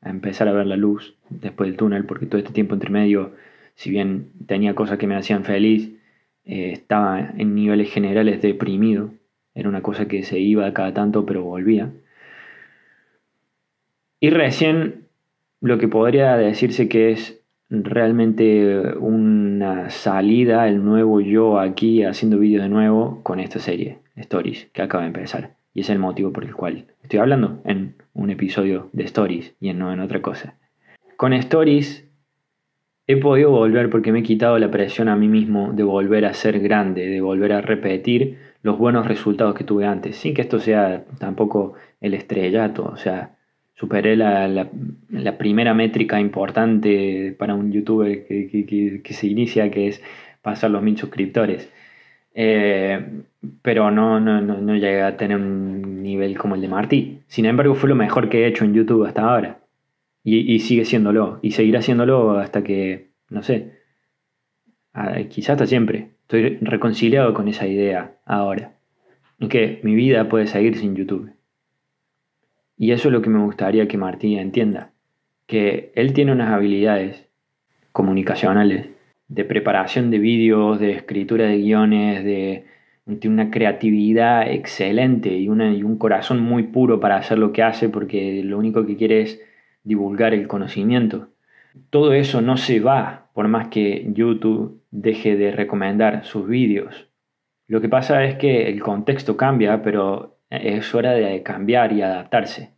a 0.00 0.10
empezar 0.10 0.46
a 0.48 0.52
ver 0.52 0.66
la 0.66 0.76
luz 0.76 1.16
después 1.28 1.68
del 1.68 1.76
túnel, 1.76 2.04
porque 2.04 2.26
todo 2.26 2.38
este 2.38 2.52
tiempo 2.52 2.74
entre 2.74 2.90
medio, 2.90 3.34
si 3.74 3.90
bien 3.90 4.30
tenía 4.46 4.74
cosas 4.74 4.98
que 4.98 5.06
me 5.06 5.16
hacían 5.16 5.44
feliz, 5.44 5.92
eh, 6.44 6.70
estaba 6.72 7.32
en 7.36 7.54
niveles 7.54 7.92
generales 7.92 8.42
deprimido. 8.42 9.10
Era 9.54 9.68
una 9.68 9.82
cosa 9.82 10.06
que 10.06 10.22
se 10.22 10.38
iba 10.38 10.72
cada 10.72 10.94
tanto, 10.94 11.26
pero 11.26 11.42
volvía. 11.42 11.90
Y 14.20 14.30
recién 14.30 15.06
lo 15.60 15.78
que 15.78 15.88
podría 15.88 16.36
decirse 16.36 16.88
que 16.88 17.12
es 17.12 17.40
realmente 17.70 18.96
una 18.98 19.90
salida, 19.90 20.68
el 20.68 20.84
nuevo 20.84 21.20
yo 21.20 21.58
aquí 21.58 22.04
haciendo 22.04 22.38
vídeos 22.38 22.62
de 22.62 22.68
nuevo 22.68 23.22
con 23.22 23.40
esta 23.40 23.58
serie, 23.58 23.98
Stories, 24.16 24.68
que 24.72 24.82
acaba 24.82 25.04
de 25.04 25.08
empezar. 25.08 25.54
Y 25.72 25.80
es 25.80 25.90
el 25.90 25.98
motivo 25.98 26.32
por 26.32 26.44
el 26.44 26.54
cual 26.54 26.86
estoy 27.02 27.20
hablando 27.20 27.60
en 27.64 27.94
un 28.12 28.30
episodio 28.30 28.90
de 28.92 29.04
Stories 29.04 29.54
y 29.60 29.72
no 29.72 29.92
en 29.92 30.00
otra 30.00 30.20
cosa. 30.20 30.54
Con 31.16 31.32
Stories 31.32 32.04
he 33.06 33.16
podido 33.16 33.50
volver 33.50 33.88
porque 33.88 34.12
me 34.12 34.20
he 34.20 34.24
quitado 34.24 34.58
la 34.58 34.70
presión 34.70 35.08
a 35.08 35.16
mí 35.16 35.28
mismo 35.28 35.72
de 35.72 35.82
volver 35.82 36.24
a 36.24 36.34
ser 36.34 36.60
grande, 36.60 37.06
de 37.06 37.20
volver 37.20 37.52
a 37.52 37.60
repetir 37.60 38.38
los 38.62 38.78
buenos 38.78 39.06
resultados 39.06 39.54
que 39.54 39.64
tuve 39.64 39.86
antes, 39.86 40.16
sin 40.16 40.34
que 40.34 40.42
esto 40.42 40.58
sea 40.58 41.04
tampoco 41.18 41.74
el 42.00 42.14
estrellato, 42.14 42.84
o 42.84 42.96
sea, 42.96 43.36
superé 43.80 44.14
la, 44.14 44.68
primera 45.38 45.72
métrica 45.72 46.20
importante 46.20 47.34
para 47.38 47.54
un 47.54 47.72
youtuber 47.72 48.26
que, 48.26 49.02
se 49.14 49.26
inicia, 49.26 49.70
que 49.70 49.88
es 49.88 50.02
pasar 50.42 50.70
los 50.70 50.82
mil 50.82 50.98
suscriptores. 50.98 51.72
Eh, 52.34 53.22
pero 53.62 53.90
no, 53.90 54.20
no, 54.20 54.40
no, 54.42 54.74
llegué 54.74 55.02
a 55.02 55.16
tener 55.16 55.38
un 55.38 56.02
nivel 56.02 56.36
como 56.36 56.56
el 56.56 56.60
de 56.60 56.68
Martí. 56.68 57.20
Sin 57.26 57.46
embargo, 57.46 57.74
fue 57.74 57.88
lo 57.88 57.94
mejor 57.94 58.28
que 58.28 58.44
he 58.44 58.46
hecho 58.48 58.64
en 58.66 58.74
YouTube 58.74 59.06
hasta 59.06 59.22
ahora. 59.22 59.60
Y, 60.22 60.58
sigue 60.60 60.84
siéndolo. 60.84 61.38
Y 61.42 61.52
seguirá 61.52 61.80
siéndolo 61.80 62.38
hasta 62.38 62.62
que, 62.62 63.08
no 63.30 63.42
sé, 63.42 63.78
quizás 65.30 65.54
hasta 65.54 65.66
siempre. 65.66 66.10
Estoy 66.32 66.58
reconciliado 66.60 67.34
con 67.34 67.48
esa 67.48 67.66
idea 67.66 68.12
ahora. 68.24 68.74
Que 69.48 69.80
mi 69.82 69.96
vida 69.96 70.28
puede 70.28 70.46
seguir 70.46 70.76
sin 70.76 70.94
YouTube. 70.94 71.32
Y 72.78 72.92
eso 72.92 73.08
es 73.08 73.12
lo 73.12 73.20
que 73.20 73.30
me 73.30 73.42
gustaría 73.42 73.88
que 73.88 73.98
Martín 73.98 74.38
entienda, 74.38 74.92
que 75.48 75.90
él 75.96 76.12
tiene 76.12 76.30
unas 76.30 76.52
habilidades 76.52 77.26
comunicacionales, 77.90 78.90
de 79.26 79.44
preparación 79.44 80.12
de 80.12 80.20
vídeos, 80.20 80.78
de 80.78 80.92
escritura 80.92 81.46
de 81.46 81.58
guiones, 81.58 82.24
de, 82.24 82.64
una 83.24 83.50
creatividad 83.50 84.48
excelente 84.52 85.30
y, 85.30 85.46
y 85.46 85.48
un 85.48 85.98
corazón 85.98 86.38
muy 86.38 86.62
puro 86.62 87.00
para 87.00 87.16
hacer 87.16 87.38
lo 87.38 87.52
que 87.52 87.64
hace 87.64 87.88
porque 87.88 88.44
lo 88.44 88.56
único 88.56 88.86
que 88.86 88.96
quiere 88.96 89.22
es 89.22 89.42
divulgar 89.82 90.32
el 90.32 90.46
conocimiento. 90.46 91.30
Todo 91.90 92.12
eso 92.12 92.40
no 92.40 92.56
se 92.56 92.78
va 92.78 93.30
por 93.34 93.48
más 93.48 93.66
que 93.66 94.06
YouTube 94.14 94.79
deje 94.90 95.36
de 95.36 95.52
recomendar 95.52 96.24
sus 96.24 96.46
vídeos. 96.48 97.08
Lo 97.66 97.80
que 97.80 97.88
pasa 97.88 98.24
es 98.24 98.36
que 98.36 98.68
el 98.68 98.80
contexto 98.82 99.36
cambia, 99.36 99.82
pero 99.82 100.38
es 100.50 100.94
hora 100.94 101.12
de 101.12 101.42
cambiar 101.42 101.92
y 101.92 102.02
adaptarse. 102.02 102.74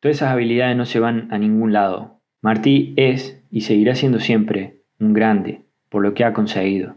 Todas 0.00 0.18
esas 0.18 0.32
habilidades 0.32 0.76
no 0.76 0.84
se 0.84 1.00
van 1.00 1.32
a 1.32 1.38
ningún 1.38 1.72
lado. 1.72 2.20
Martí 2.42 2.92
es 2.96 3.42
y 3.50 3.62
seguirá 3.62 3.94
siendo 3.94 4.20
siempre 4.20 4.80
un 5.00 5.14
grande 5.14 5.62
por 5.88 6.02
lo 6.02 6.12
que 6.12 6.24
ha 6.24 6.32
conseguido. 6.32 6.96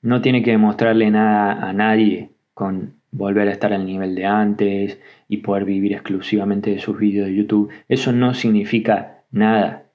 No 0.00 0.20
tiene 0.20 0.42
que 0.42 0.52
demostrarle 0.52 1.10
nada 1.10 1.68
a 1.68 1.72
nadie 1.72 2.30
con 2.54 3.00
volver 3.10 3.48
a 3.48 3.52
estar 3.52 3.72
al 3.72 3.86
nivel 3.86 4.14
de 4.14 4.26
antes 4.26 5.00
y 5.26 5.38
poder 5.38 5.64
vivir 5.64 5.94
exclusivamente 5.94 6.70
de 6.70 6.78
sus 6.78 6.98
vídeos 6.98 7.26
de 7.26 7.34
YouTube. 7.34 7.70
Eso 7.88 8.12
no 8.12 8.34
significa 8.34 9.24
nada. 9.30 9.87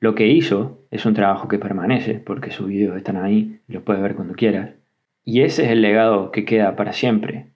Lo 0.00 0.14
que 0.14 0.28
hizo 0.28 0.86
es 0.90 1.06
un 1.06 1.14
trabajo 1.14 1.48
que 1.48 1.58
permanece 1.58 2.14
porque 2.14 2.50
sus 2.50 2.68
vídeos 2.68 2.96
están 2.96 3.16
ahí 3.16 3.60
los 3.68 3.82
puedes 3.82 4.02
ver 4.02 4.14
cuando 4.14 4.34
quieras. 4.34 4.74
Y 5.24 5.42
ese 5.42 5.64
es 5.64 5.70
el 5.70 5.82
legado 5.82 6.30
que 6.30 6.44
queda 6.44 6.76
para 6.76 6.92
siempre. 6.92 7.50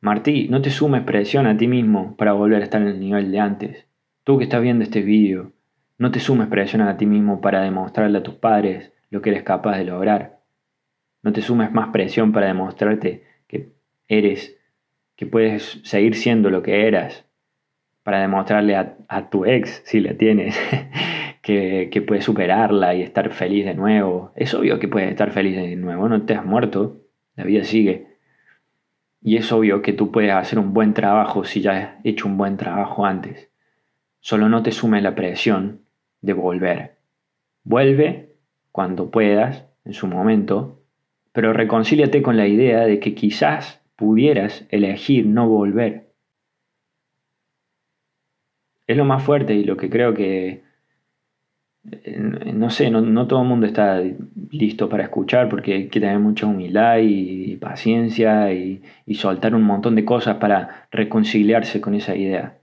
Martí, 0.00 0.48
no 0.48 0.60
te 0.60 0.70
sumes 0.70 1.02
presión 1.02 1.46
a 1.46 1.56
ti 1.56 1.66
mismo 1.66 2.16
para 2.16 2.32
volver 2.32 2.60
a 2.60 2.64
estar 2.64 2.82
en 2.82 2.88
el 2.88 3.00
nivel 3.00 3.32
de 3.32 3.40
antes. 3.40 3.86
Tú 4.24 4.38
que 4.38 4.44
estás 4.44 4.62
viendo 4.62 4.84
este 4.84 5.02
vídeo, 5.02 5.52
no 5.98 6.10
te 6.10 6.20
sumes 6.20 6.48
presión 6.48 6.82
a 6.82 6.96
ti 6.96 7.06
mismo 7.06 7.40
para 7.40 7.62
demostrarle 7.62 8.18
a 8.18 8.22
tus 8.22 8.34
padres 8.34 8.92
lo 9.10 9.22
que 9.22 9.30
eres 9.30 9.44
capaz 9.44 9.78
de 9.78 9.84
lograr. 9.84 10.40
No 11.22 11.32
te 11.32 11.40
sumes 11.40 11.72
más 11.72 11.88
presión 11.88 12.32
para 12.32 12.48
demostrarte 12.48 13.24
que 13.46 13.70
eres, 14.08 14.56
que 15.16 15.26
puedes 15.26 15.80
seguir 15.84 16.14
siendo 16.14 16.50
lo 16.50 16.62
que 16.62 16.86
eras, 16.86 17.24
para 18.02 18.20
demostrarle 18.20 18.76
a, 18.76 19.30
tu 19.30 19.44
ex, 19.46 19.82
si 19.84 20.00
la 20.00 20.14
tienes, 20.14 20.56
que, 21.46 22.04
puedes 22.04 22.24
superarla 22.24 22.96
y 22.96 23.02
estar 23.02 23.30
feliz 23.30 23.64
de 23.64 23.74
nuevo. 23.74 24.32
Es 24.34 24.52
obvio 24.52 24.80
que 24.80 24.88
puedes 24.88 25.08
estar 25.10 25.30
feliz 25.30 25.54
de 25.54 25.76
nuevo, 25.76 26.08
no 26.08 26.22
te 26.22 26.34
has 26.34 26.44
muerto, 26.44 27.02
la 27.36 27.44
vida 27.44 27.62
sigue. 27.62 28.08
Y 29.22 29.36
es 29.36 29.52
obvio 29.52 29.80
que 29.80 29.92
tú 29.92 30.10
puedes 30.10 30.32
hacer 30.32 30.58
un 30.58 30.74
buen 30.74 30.92
trabajo 30.92 31.44
si 31.44 31.60
ya 31.60 31.78
has 31.78 32.04
hecho 32.04 32.26
un 32.26 32.36
buen 32.36 32.56
trabajo 32.56 33.06
antes. 33.06 33.48
Solo 34.18 34.48
no 34.48 34.64
te 34.64 34.72
sumes 34.72 35.04
la 35.04 35.14
presión 35.14 35.82
de 36.20 36.32
volver. 36.32 36.96
Vuelve 37.62 38.34
cuando 38.72 39.12
puedas, 39.12 39.66
en 39.84 39.92
su 39.92 40.08
momento, 40.08 40.82
pero 41.30 41.52
reconcíliate 41.52 42.22
con 42.22 42.36
la 42.36 42.48
idea 42.48 42.86
de 42.86 42.98
que 42.98 43.14
quizás 43.14 43.80
pudieras 43.94 44.66
elegir 44.70 45.26
no 45.26 45.48
volver. 45.48 46.08
Es 48.88 48.96
lo 48.96 49.04
más 49.04 49.22
fuerte 49.22 49.54
y 49.54 49.62
lo 49.62 49.76
que 49.76 49.88
creo 49.88 50.12
que 50.12 50.65
no 52.52 52.70
sé, 52.70 52.90
no, 52.90 53.26
todo 53.26 53.42
el 53.42 53.48
mundo 53.48 53.66
está 53.66 54.02
listo 54.50 54.88
para 54.88 55.04
escuchar 55.04 55.48
porque 55.48 55.74
hay 55.74 55.88
que 55.88 56.00
tener 56.00 56.18
mucha 56.18 56.46
humildad 56.46 56.98
y, 56.98 57.56
paciencia 57.56 58.52
y, 58.52 58.82
y, 59.06 59.14
soltar 59.14 59.54
un 59.54 59.62
montón 59.62 59.94
de 59.94 60.04
cosas 60.04 60.36
para 60.36 60.86
reconciliarse 60.90 61.80
con 61.80 61.94
esa 61.94 62.14
idea. 62.14 62.58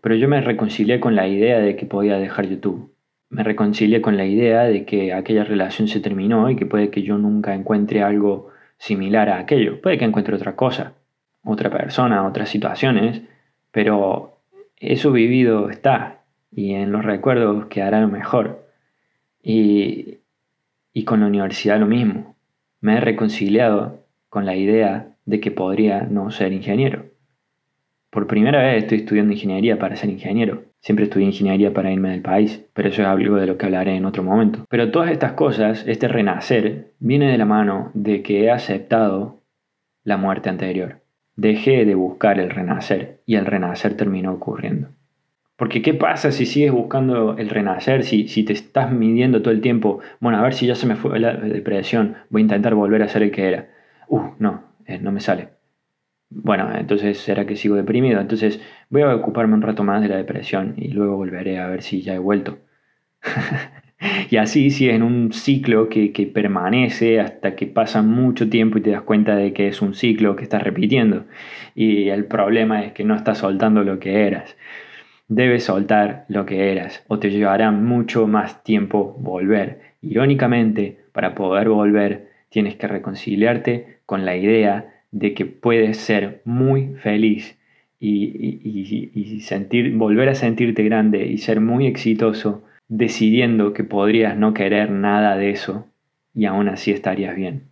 Pero 0.00 0.14
yo 0.14 0.28
me 0.28 0.40
reconcilié 0.40 1.00
con 1.00 1.16
la 1.16 1.28
idea 1.28 1.58
de 1.58 1.76
que 1.76 1.86
podía 1.86 2.18
dejar 2.18 2.48
YouTube. 2.48 2.92
Me 3.28 3.42
reconcilié 3.42 4.00
con 4.00 4.16
la 4.16 4.24
idea 4.24 4.64
de 4.64 4.84
que 4.84 5.12
aquella 5.12 5.44
relación 5.44 5.88
se 5.88 6.00
terminó 6.00 6.48
y 6.48 6.56
que 6.56 6.66
puede 6.66 6.90
que 6.90 7.02
yo 7.02 7.18
nunca 7.18 7.54
encuentre 7.54 8.02
algo 8.02 8.50
similar 8.78 9.28
a 9.28 9.38
aquello. 9.38 9.80
Puede 9.80 9.98
que 9.98 10.04
encuentre 10.04 10.34
otra 10.34 10.56
cosa, 10.56 10.94
otra 11.44 11.70
persona, 11.70 12.26
otras 12.26 12.48
situaciones, 12.48 13.22
pero 13.72 14.38
eso 14.78 15.12
vivido 15.12 15.70
está 15.70 16.15
y 16.50 16.74
en 16.74 16.92
los 16.92 17.04
recuerdos 17.04 17.66
quedará 17.66 18.00
lo 18.00 18.08
mejor. 18.08 18.66
Y, 19.42 20.18
y 20.92 21.04
con 21.04 21.20
la 21.20 21.26
universidad 21.26 21.78
lo 21.78 21.86
mismo. 21.86 22.36
Me 22.80 22.96
he 22.96 23.00
reconciliado 23.00 24.04
con 24.28 24.46
la 24.46 24.56
idea 24.56 25.16
de 25.24 25.40
que 25.40 25.50
podría 25.50 26.02
no 26.02 26.30
ser 26.30 26.52
ingeniero. 26.52 27.06
Por 28.10 28.26
primera 28.26 28.62
vez 28.62 28.84
estoy 28.84 28.98
estudiando 28.98 29.34
ingeniería 29.34 29.78
para 29.78 29.96
ser 29.96 30.08
ingeniero. 30.08 30.62
Siempre 30.80 31.04
estudié 31.04 31.26
ingeniería 31.26 31.74
para 31.74 31.92
irme 31.92 32.10
del 32.10 32.22
país, 32.22 32.64
pero 32.72 32.88
eso 32.88 33.02
es 33.02 33.08
algo 33.08 33.36
de 33.36 33.46
lo 33.46 33.58
que 33.58 33.66
hablaré 33.66 33.94
en 33.96 34.06
otro 34.06 34.22
momento. 34.22 34.64
Pero 34.70 34.90
todas 34.90 35.10
estas 35.10 35.32
cosas, 35.32 35.84
este 35.86 36.08
renacer, 36.08 36.92
viene 36.98 37.30
de 37.30 37.38
la 37.38 37.44
mano 37.44 37.90
de 37.92 38.22
que 38.22 38.44
he 38.44 38.50
aceptado 38.50 39.40
la 40.04 40.16
muerte 40.16 40.48
anterior. 40.48 41.02
Dejé 41.34 41.84
de 41.84 41.94
buscar 41.94 42.38
el 42.38 42.48
renacer 42.48 43.20
y 43.26 43.34
el 43.34 43.44
renacer 43.44 43.96
terminó 43.98 44.32
ocurriendo. 44.32 44.88
Porque 45.56 45.80
¿qué 45.80 45.94
pasa 45.94 46.32
si 46.32 46.44
sigues 46.44 46.70
buscando 46.70 47.36
el 47.38 47.48
renacer? 47.48 48.04
Si, 48.04 48.28
si 48.28 48.44
te 48.44 48.52
estás 48.52 48.92
midiendo 48.92 49.40
todo 49.40 49.52
el 49.54 49.62
tiempo, 49.62 50.00
bueno, 50.20 50.38
a 50.38 50.42
ver 50.42 50.52
si 50.54 50.66
ya 50.66 50.74
se 50.74 50.86
me 50.86 50.96
fue 50.96 51.18
la 51.18 51.34
depresión, 51.34 52.16
voy 52.28 52.42
a 52.42 52.44
intentar 52.44 52.74
volver 52.74 53.02
a 53.02 53.08
ser 53.08 53.22
el 53.22 53.30
que 53.30 53.48
era. 53.48 53.68
Uh, 54.08 54.32
no, 54.38 54.64
eh, 54.86 54.98
no 54.98 55.12
me 55.12 55.20
sale. 55.20 55.48
Bueno, 56.28 56.70
entonces 56.76 57.18
será 57.18 57.46
que 57.46 57.56
sigo 57.56 57.76
deprimido. 57.76 58.20
Entonces 58.20 58.60
voy 58.90 59.02
a 59.02 59.14
ocuparme 59.14 59.54
un 59.54 59.62
rato 59.62 59.82
más 59.82 60.02
de 60.02 60.08
la 60.08 60.16
depresión 60.16 60.74
y 60.76 60.88
luego 60.88 61.16
volveré 61.16 61.58
a 61.58 61.68
ver 61.68 61.82
si 61.82 62.02
ya 62.02 62.14
he 62.14 62.18
vuelto. 62.18 62.58
y 64.30 64.36
así 64.36 64.70
si 64.70 64.90
en 64.90 65.02
un 65.02 65.32
ciclo 65.32 65.88
que, 65.88 66.12
que, 66.12 66.26
permanece 66.26 67.20
hasta 67.20 67.56
que 67.56 67.66
pasa 67.66 68.02
mucho 68.02 68.50
tiempo 68.50 68.78
y 68.78 68.82
te 68.82 68.90
das 68.90 69.02
cuenta 69.02 69.36
de 69.36 69.52
que 69.54 69.68
es 69.68 69.80
un 69.80 69.94
ciclo 69.94 70.36
que 70.36 70.42
estás 70.44 70.62
repitiendo. 70.62 71.24
Y 71.74 72.08
el 72.10 72.26
problema 72.26 72.84
es 72.84 72.92
que 72.92 73.04
no 73.04 73.14
estás 73.14 73.38
soltando 73.38 73.84
lo 73.84 73.98
que 73.98 74.26
eras. 74.26 74.56
Debes 75.28 75.64
soltar 75.64 76.24
lo 76.28 76.46
que 76.46 76.70
eras 76.70 77.04
o 77.08 77.18
te 77.18 77.30
llevará 77.30 77.70
mucho 77.72 78.26
más 78.26 78.62
tiempo 78.62 79.16
volver. 79.18 79.80
Irónicamente, 80.00 80.98
para 81.12 81.34
poder 81.34 81.68
volver, 81.68 82.28
tienes 82.48 82.76
que 82.76 82.86
reconciliarte 82.86 83.98
con 84.06 84.24
la 84.24 84.36
idea 84.36 85.02
de 85.10 85.34
que 85.34 85.46
puedes 85.46 85.96
ser 85.96 86.42
muy 86.44 86.94
feliz 87.02 87.58
y, 87.98 88.70
volver 89.94 90.28
a 90.28 90.34
sentirte 90.34 90.84
grande 90.84 91.26
y 91.26 91.38
ser 91.38 91.60
muy 91.60 91.86
exitoso 91.86 92.62
decidiendo 92.88 93.72
que 93.72 93.82
podrías 93.82 94.36
no 94.36 94.54
querer 94.54 94.90
nada 94.90 95.36
de 95.36 95.50
eso 95.50 95.86
y 96.34 96.44
aún 96.44 96.68
así 96.68 96.92
estarías 96.92 97.34
bien. 97.34 97.64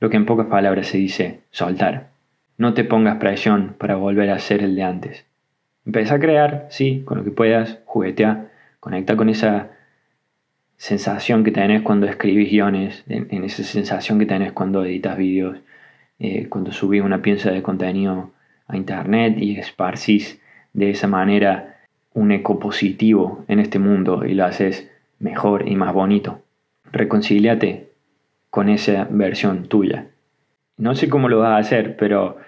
Lo 0.00 0.10
que 0.10 0.16
en 0.16 0.26
pocas 0.26 0.48
palabras 0.48 0.88
se 0.88 0.98
dice 0.98 1.40
soltar. 1.50 2.10
No 2.58 2.74
te 2.74 2.84
pongas 2.84 3.16
presión 3.16 3.74
para 3.78 3.96
volver 3.96 4.30
a 4.30 4.38
ser 4.38 4.62
el 4.62 4.74
de 4.76 4.82
antes. 4.82 5.29
Empieza 5.86 6.14
a 6.14 6.20
crear, 6.20 6.66
sí, 6.70 7.02
con 7.04 7.18
lo 7.18 7.24
que 7.24 7.30
puedas, 7.30 7.78
juguetea, 7.84 8.50
conecta 8.80 9.16
con 9.16 9.28
esa 9.28 9.70
sensación 10.76 11.44
que 11.44 11.50
tenés 11.50 11.82
cuando 11.82 12.06
escribís 12.06 12.50
guiones, 12.50 13.04
en, 13.08 13.44
esa 13.44 13.62
sensación 13.62 14.18
que 14.18 14.26
tenés 14.26 14.52
cuando 14.52 14.84
editas 14.84 15.16
vídeos, 15.16 15.58
eh, 16.18 16.48
cuando 16.48 16.72
subís 16.72 17.02
una 17.02 17.22
pieza 17.22 17.50
de 17.50 17.62
contenido 17.62 18.30
a 18.66 18.76
internet 18.76 19.36
y 19.38 19.58
esparcís 19.58 20.40
de 20.72 20.90
esa 20.90 21.06
manera 21.06 21.80
un 22.14 22.32
eco 22.32 22.58
positivo 22.58 23.44
en 23.48 23.60
este 23.60 23.78
mundo 23.78 24.24
y 24.24 24.34
lo 24.34 24.44
haces 24.44 24.90
mejor 25.18 25.68
y 25.68 25.76
más 25.76 25.92
bonito. 25.92 26.42
Reconcíliate 26.92 27.90
con 28.48 28.68
esa 28.68 29.06
versión 29.10 29.68
tuya. 29.68 30.06
No 30.76 30.94
sé 30.94 31.08
cómo 31.08 31.28
lo 31.28 31.40
vas 31.40 31.50
a 31.50 31.58
hacer, 31.58 31.96
pero 31.96 32.38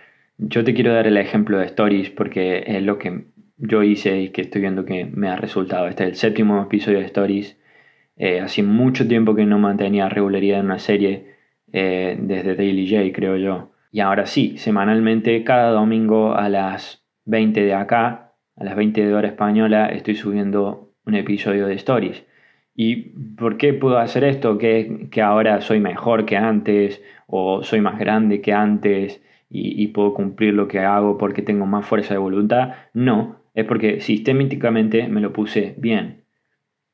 yo 0.49 0.65
te 0.65 0.75
quiero 0.75 0.93
dar 0.93 1.07
el 1.07 1.17
ejemplo 1.17 1.59
de 1.59 1.67
Stories 1.67 2.11
porque 2.11 2.65
es 2.67 2.83
lo 2.83 2.99
que 2.99 3.25
yo 3.59 3.83
hice 3.83 4.21
y 4.21 4.29
que 4.31 4.43
estoy 4.43 4.61
viendo 4.61 4.85
que 4.85 5.05
me 5.05 5.29
ha 5.29 5.37
resultado. 5.37 5.87
Este 5.87 6.05
es 6.05 6.11
el 6.11 6.17
séptimo 6.17 6.63
episodio 6.63 6.99
de 6.99 7.07
Stories. 7.07 7.59
Eh, 8.17 8.41
hace 8.41 8.63
mucho 8.63 9.07
tiempo 9.07 9.35
que 9.35 9.47
no 9.47 9.59
mantenía 9.59 10.09
regularidad 10.09 10.61
en 10.61 10.67
una 10.67 10.79
serie 10.79 11.37
eh, 11.73 12.17
desde 12.21 12.57
Daily 12.57 12.89
J, 12.89 13.13
creo 13.15 13.37
yo. 13.37 13.73
Y 13.91 14.01
ahora 14.01 14.27
sí, 14.27 14.57
semanalmente, 14.59 15.45
cada 15.45 15.71
domingo 15.71 16.35
a 16.35 16.49
las 16.49 17.05
20 17.27 17.63
de 17.63 17.75
acá, 17.75 18.33
a 18.57 18.65
las 18.65 18.75
20 18.75 19.05
de 19.05 19.15
hora 19.15 19.29
española, 19.29 19.87
estoy 19.87 20.15
subiendo 20.15 20.95
un 21.07 21.15
episodio 21.15 21.67
de 21.67 21.75
Stories. 21.75 22.25
¿Y 22.75 22.97
por 23.37 23.59
qué 23.59 23.75
puedo 23.75 23.99
hacer 23.99 24.25
esto? 24.25 24.57
¿Que, 24.59 25.09
que 25.11 25.21
ahora 25.21 25.61
soy 25.61 25.79
mejor 25.79 26.25
que 26.25 26.37
antes? 26.37 27.03
¿O 27.27 27.63
soy 27.63 27.81
más 27.81 27.99
grande 27.99 28.41
que 28.41 28.53
antes? 28.53 29.23
Y, 29.55 29.89
puedo 29.89 30.15
cumplir 30.15 30.55
lo 30.55 30.67
que 30.67 30.81
hago 30.81 31.19
porque 31.19 31.43
tengo 31.43 31.67
más 31.67 31.85
fuerza 31.85 32.15
de 32.15 32.19
voluntad? 32.19 32.73
No, 32.95 33.37
es 33.53 33.67
porque 33.67 34.01
sistemáticamente 34.01 35.09
me 35.09 35.21
lo 35.21 35.35
puse 35.35 35.75
bien. 35.77 36.25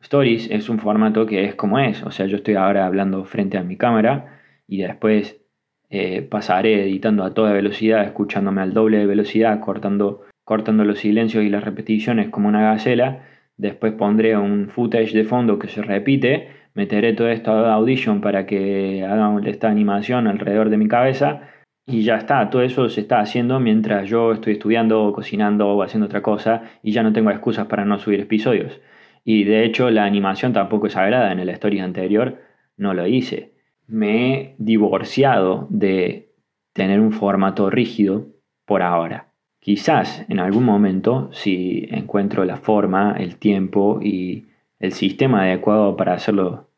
Stories 0.01 0.51
es 0.51 0.69
un 0.69 0.81
formato 0.81 1.25
que 1.25 1.45
es 1.45 1.55
como 1.55 1.79
es, 1.79 2.03
o 2.03 2.11
sea, 2.11 2.27
yo 2.27 2.37
estoy 2.37 2.55
ahora 2.55 2.87
hablando 2.87 3.25
frente 3.25 3.59
a 3.59 3.63
mi 3.63 3.77
cámara 3.77 4.41
y 4.67 4.79
después 4.79 5.41
eh, 5.89 6.23
pasaré 6.23 6.83
editando 6.83 7.23
a 7.23 7.33
toda 7.33 7.53
velocidad, 7.53 8.05
escuchándome 8.05 8.61
al 8.61 8.75
doble 8.75 8.99
de 8.99 9.07
velocidad, 9.07 9.61
cortando, 9.61 10.23
cortando 10.45 10.85
los 10.85 10.99
silencios 10.99 11.45
y 11.45 11.51
las 11.51 11.63
repeticiones 11.63 12.29
como 12.29 12.49
una 12.49 12.63
gacela 12.63 13.23
Después 13.59 13.93
pondré 13.95 14.37
un 14.37 14.69
footage 14.69 15.13
de 15.13 15.25
fondo 15.25 15.59
que 15.59 15.67
se 15.67 15.83
repite, 15.83 16.49
meteré 16.75 17.13
todo 17.13 17.29
esto 17.29 17.51
a 17.51 17.75
Audition 17.75 18.21
para 18.21 18.47
que 18.47 19.05
haga 19.05 19.37
esta 19.47 19.69
animación 19.69 20.29
alrededor 20.29 20.71
de 20.71 20.77
mi 20.77 20.87
cabeza 20.87 21.43
y 21.89 22.03
ya 22.03 22.17
está, 22.17 22.51
todo 22.51 22.61
eso 22.61 22.91
se 22.91 23.01
está 23.01 23.21
haciendo 23.21 23.61
mientras 23.61 24.07
yo 24.11 24.33
estoy 24.33 24.53
estudiando, 24.53 25.11
cocinando 25.15 25.69
o 25.71 25.83
haciendo 25.83 26.05
otra 26.05 26.21
cosa 26.21 26.65
y 26.83 26.93
ya 26.93 27.03
no 27.03 27.15
tengo 27.15 27.31
excusas 27.31 27.67
para 27.67 27.87
no 27.87 27.99
subir 27.99 28.21
episodios. 28.21 28.79
Y 29.25 29.45
de 29.45 29.65
hecho 29.65 29.89
la 29.89 30.05
animación 30.05 30.53
tampoco 30.53 30.87
es 30.87 30.93
sagrada, 30.93 31.33
en 31.33 31.39
el 31.39 31.49
story 31.49 31.81
anterior 31.81 32.43
no 32.77 32.93
lo 32.93 33.07
hice. 33.07 33.55
Me 33.87 34.35
he 34.35 34.55
divorciado 34.59 35.67
de 35.71 36.35
tener 36.75 37.01
un 37.01 37.11
formato 37.11 37.71
rígido 37.71 38.27
por 38.67 38.83
ahora. 38.83 39.29
Quizás 39.59 40.27
en 40.29 40.41
algún 40.41 40.65
momento, 40.65 41.31
si 41.33 41.89
encuentro 41.91 42.45
la 42.45 42.59
forma, 42.59 43.17
el 43.19 43.37
tiempo 43.37 44.01
y 44.03 44.45
el 44.79 44.93
sistema 44.93 45.45
adecuado 45.45 45.97
para 45.97 46.13
hacerlo 46.13 46.69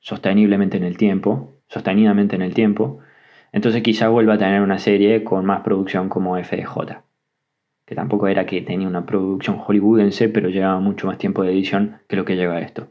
sosteniblemente 0.00 0.76
en 0.76 0.82
el 0.82 0.96
tiempo, 0.96 1.52
sostenidamente 1.68 2.34
en 2.34 2.42
el 2.42 2.52
tiempo, 2.52 2.98
entonces 3.52 3.82
quizás 3.82 4.10
vuelva 4.10 4.34
a 4.34 4.38
tener 4.38 4.62
una 4.62 4.78
serie 4.78 5.24
con 5.24 5.44
más 5.44 5.60
producción 5.62 6.08
como 6.08 6.36
FDJ. 6.36 7.02
Que 7.84 7.94
tampoco 7.94 8.28
era 8.28 8.46
que 8.46 8.62
tenía 8.62 8.86
una 8.86 9.06
producción 9.06 9.58
hollywoodense, 9.58 10.28
pero 10.28 10.48
llevaba 10.48 10.80
mucho 10.80 11.06
más 11.06 11.18
tiempo 11.18 11.42
de 11.42 11.52
edición 11.52 11.98
que 12.08 12.16
lo 12.16 12.24
que 12.24 12.36
lleva 12.36 12.60
esto. 12.60 12.88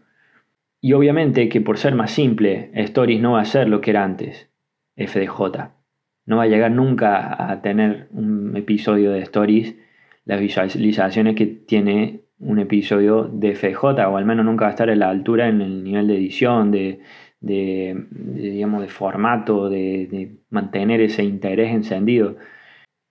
Y 0.82 0.94
obviamente 0.94 1.50
que 1.50 1.62
por 1.62 1.78
ser 1.78 1.96
más 1.96 2.12
simple, 2.12 2.72
Stories 2.74 3.22
no 3.22 3.34
va 3.34 3.42
a 3.42 3.46
ser 3.46 3.70
lo 3.70 3.82
que 3.82 3.92
era 3.92 4.04
antes, 4.04 4.50
FDJ 4.98 5.72
no 6.30 6.38
va 6.38 6.44
a 6.44 6.48
llegar 6.48 6.72
nunca 6.72 7.52
a 7.52 7.60
tener 7.64 8.08
un 8.12 8.56
episodio 8.56 9.12
de 9.12 9.20
Stories 9.22 9.76
las 10.26 10.40
visualizaciones 10.40 11.36
que 11.36 11.48
tiene 11.48 12.22
un 12.38 12.60
episodio 12.60 13.24
de 13.24 13.56
FJ, 13.56 13.84
o 14.08 14.16
al 14.16 14.26
menos 14.26 14.46
nunca 14.46 14.66
va 14.66 14.70
a 14.70 14.74
estar 14.74 14.92
a 14.92 14.96
la 14.96 15.10
altura 15.10 15.48
en 15.48 15.60
el 15.60 15.84
nivel 15.84 16.08
de 16.08 16.18
edición, 16.18 16.70
de, 16.70 17.00
digamos, 17.42 18.82
de 18.82 18.88
formato, 18.90 19.70
de, 19.70 20.38
mantener 20.50 21.02
ese 21.02 21.24
interés 21.24 21.72
encendido, 21.72 22.38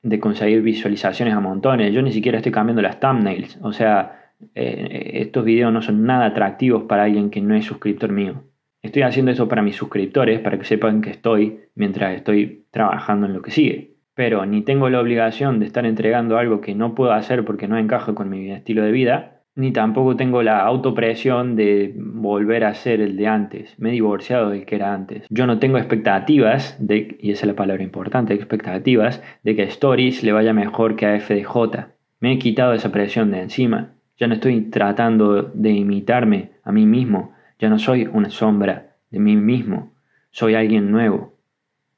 de 0.02 0.20
conseguir 0.20 0.62
visualizaciones 0.62 1.34
a 1.34 1.40
montones. 1.40 1.92
Yo 1.92 2.02
ni 2.02 2.12
siquiera 2.12 2.38
estoy 2.38 2.52
cambiando 2.52 2.82
las 2.82 3.00
thumbnails, 3.00 3.58
o 3.62 3.72
sea, 3.72 4.32
eh, 4.54 5.10
estos 5.14 5.44
videos 5.44 5.72
no 5.72 5.82
son 5.82 6.04
nada 6.04 6.26
atractivos 6.26 6.84
para 6.84 7.04
alguien 7.04 7.30
que 7.30 7.40
no 7.40 7.54
es 7.54 7.64
suscriptor 7.64 8.12
mío. 8.12 8.44
Estoy 8.82 9.02
haciendo 9.02 9.32
eso 9.32 9.48
para 9.48 9.62
mis 9.62 9.76
suscriptores, 9.76 10.40
para 10.40 10.58
que 10.58 10.64
sepan 10.64 11.00
que 11.00 11.10
estoy 11.10 11.60
mientras 11.74 12.14
estoy 12.14 12.66
trabajando 12.70 13.26
en 13.26 13.32
lo 13.32 13.42
que 13.42 13.50
sigue. 13.50 13.96
Pero 14.14 14.46
ni 14.46 14.62
tengo 14.62 14.88
la 14.88 15.00
obligación 15.00 15.58
de 15.58 15.66
estar 15.66 15.84
entregando 15.86 16.38
algo 16.38 16.60
que 16.60 16.74
no 16.74 16.94
puedo 16.94 17.12
hacer 17.12 17.44
porque 17.44 17.68
no 17.68 17.78
encaja 17.78 18.14
con 18.14 18.30
mi 18.30 18.50
estilo 18.50 18.82
de 18.84 18.92
vida, 18.92 19.37
ni 19.58 19.72
tampoco 19.72 20.14
tengo 20.14 20.44
la 20.44 20.60
autopresión 20.60 21.56
de 21.56 21.92
volver 21.96 22.62
a 22.62 22.74
ser 22.74 23.00
el 23.00 23.16
de 23.16 23.26
antes. 23.26 23.74
Me 23.76 23.88
he 23.88 23.92
divorciado 23.92 24.50
del 24.50 24.64
que 24.64 24.76
era 24.76 24.94
antes. 24.94 25.26
Yo 25.30 25.48
no 25.48 25.58
tengo 25.58 25.78
expectativas, 25.78 26.76
de, 26.78 27.18
y 27.20 27.32
esa 27.32 27.40
es 27.40 27.48
la 27.48 27.56
palabra 27.56 27.82
importante, 27.82 28.34
expectativas 28.34 29.20
de 29.42 29.56
que 29.56 29.62
a 29.62 29.64
Stories 29.64 30.22
le 30.22 30.30
vaya 30.30 30.52
mejor 30.52 30.94
que 30.94 31.06
a 31.06 31.18
FDJ. 31.18 31.88
Me 32.20 32.34
he 32.34 32.38
quitado 32.38 32.72
esa 32.72 32.92
presión 32.92 33.32
de 33.32 33.40
encima. 33.40 33.94
Ya 34.16 34.28
no 34.28 34.34
estoy 34.34 34.60
tratando 34.70 35.42
de 35.42 35.70
imitarme 35.70 36.50
a 36.62 36.70
mí 36.70 36.86
mismo, 36.86 37.32
ya 37.58 37.68
no 37.68 37.80
soy 37.80 38.08
una 38.12 38.30
sombra 38.30 38.94
de 39.10 39.18
mí 39.18 39.34
mismo, 39.34 39.92
soy 40.30 40.54
alguien 40.54 40.92
nuevo, 40.92 41.34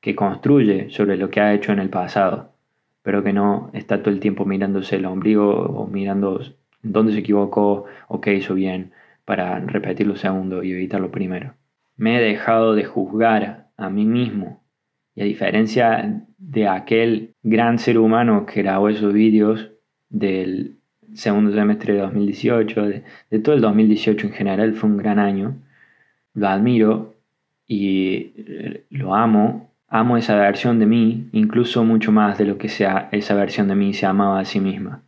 que 0.01 0.15
construye 0.15 0.89
sobre 0.89 1.19
lo 1.19 1.29
que 1.29 1.41
ha 1.41 1.53
hecho 1.53 1.73
en 1.73 1.79
el 1.79 1.91
pasado, 1.91 2.55
pero 3.03 3.23
que 3.23 3.35
no 3.35 3.71
está 3.75 4.03
todo 4.03 4.15
el 4.15 4.21
tiempo 4.21 4.47
mirándose 4.47 4.97
el 4.97 5.05
ombligo 5.05 5.51
o 5.51 5.87
mirando 5.87 6.41
dónde 6.83 7.13
se 7.13 7.21
equivocó 7.21 7.85
o 8.09 8.21
qué 8.21 8.35
hizo 8.35 8.55
bien 8.55 8.93
para 9.25 9.61
repetir 9.61 10.07
lo 10.07 10.17
segundo 10.17 10.63
y 10.63 10.73
evitar 10.73 11.01
lo 11.01 11.11
primero. 11.11 11.55
Me 11.97 12.17
he 12.17 12.21
dejado 12.21 12.75
de 12.75 12.85
juzgar 12.85 13.69
a 13.77 13.91
mí 13.91 14.05
mismo 14.05 14.63
y 15.15 15.23
a 15.23 15.25
diferencia 15.25 16.25
de 16.39 16.69
aquel 16.69 17.35
gran 17.43 17.79
ser 17.79 17.99
humano 17.99 18.47
que 18.47 18.63
grabó 18.63 18.89
esos 18.89 19.13
vídeos 19.13 19.71
del 20.09 20.77
segundo 21.15 21.53
semestre 21.53 21.95
de 21.95 22.01
2018, 22.01 22.83
de, 23.31 23.39
todo 23.41 23.55
el 23.55 23.61
2018 23.61 24.29
en 24.29 24.33
general, 24.33 24.75
fue 24.75 24.89
un 24.89 24.97
gran 24.97 25.19
año. 25.19 25.57
Lo 26.35 26.49
admiro 26.49 27.15
y 27.67 28.33
lo 28.91 29.15
amo. 29.15 29.71
Amo 29.89 30.17
esa 30.17 30.37
versión 30.37 30.79
de 30.79 30.87
mí, 30.87 31.29
incluso 31.33 31.85
mucho 31.85 32.13
más 32.13 32.39
de 32.39 32.45
lo 32.45 32.59
que 32.59 32.69
sea 32.69 33.09
esa 33.11 33.35
versión 33.35 33.67
de 33.67 33.75
mí 33.75 33.93
se 33.93 34.07
amaba 34.07 34.39
a 34.39 34.45
sí 34.45 34.61
misma. 34.61 35.03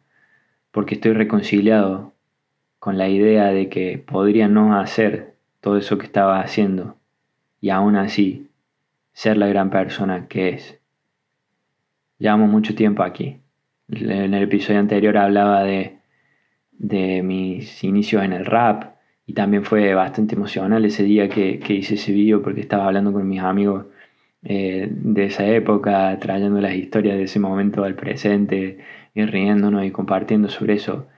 Porque 0.72 0.96
estoy 0.96 1.12
reconciliado 1.12 2.12
con 2.80 2.98
la 2.98 3.08
idea 3.08 3.52
de 3.52 3.68
que 3.68 3.96
podría 3.98 4.48
no 4.48 4.76
hacer 4.76 5.34
todo 5.60 5.76
eso 5.76 5.98
que 5.98 6.06
estaba 6.06 6.40
haciendo 6.40 6.96
y 7.60 7.70
aún 7.70 7.94
así 7.94 8.48
ser 9.12 9.36
la 9.36 9.46
gran 9.46 9.70
persona 9.70 10.26
que 10.26 10.48
es. 10.48 10.80
Llevamos 12.18 12.50
mucho 12.50 12.74
tiempo 12.74 13.04
aquí. 13.04 13.36
En 13.88 14.34
el 14.34 14.42
episodio 14.42 14.80
anterior 14.80 15.16
hablaba 15.16 15.62
de, 15.62 15.98
mis 17.22 17.84
inicios 17.84 18.24
en 18.24 18.32
el 18.32 18.44
rap 18.44 18.96
y 19.26 19.34
también 19.34 19.64
fue 19.64 19.94
bastante 19.94 20.34
emocional 20.34 20.84
ese 20.84 21.04
día 21.04 21.28
que, 21.28 21.60
hice 21.68 21.94
ese 21.94 22.10
video 22.10 22.42
porque 22.42 22.60
estaba 22.60 22.86
hablando 22.86 23.12
con 23.12 23.28
mis 23.28 23.40
amigos 23.40 23.86
eh, 24.42 24.88
de 24.90 25.26
esa 25.26 25.46
época, 25.46 26.18
trayendo 26.18 26.60
las 26.60 26.74
historias 26.74 27.16
de 27.16 27.24
ese 27.24 27.38
momento 27.38 27.84
al 27.84 27.94
presente 27.94 28.78
y 29.14 29.24
riéndonos 29.24 29.84
y 29.84 29.90
compartiendo 29.90 30.48
sobre 30.48 30.74
eso. 30.74 31.08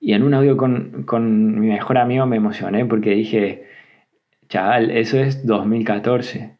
Y 0.00 0.14
en 0.14 0.22
un 0.22 0.34
audio 0.34 0.56
con, 0.56 1.04
con 1.04 1.60
mi 1.60 1.68
mejor 1.68 1.98
amigo 1.98 2.26
me 2.26 2.36
emocioné 2.36 2.84
porque 2.84 3.10
dije, 3.10 3.66
chaval, 4.48 4.90
eso 4.90 5.18
es 5.18 5.46
2014. 5.46 6.58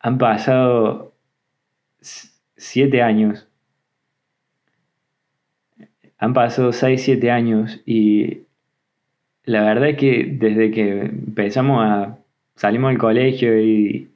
Han 0.00 0.18
pasado 0.18 1.14
siete 2.56 3.02
años 3.02 3.48
han 6.18 6.34
pasado 6.34 6.72
6, 6.72 7.02
7 7.02 7.30
años 7.30 7.80
y 7.86 8.42
la 9.44 9.62
verdad 9.62 9.90
es 9.90 9.96
que 9.96 10.26
desde 10.38 10.70
que 10.70 11.00
empezamos 11.02 11.82
a 11.84 12.18
salimos 12.56 12.90
del 12.90 12.98
colegio 12.98 13.58
y 13.60 14.07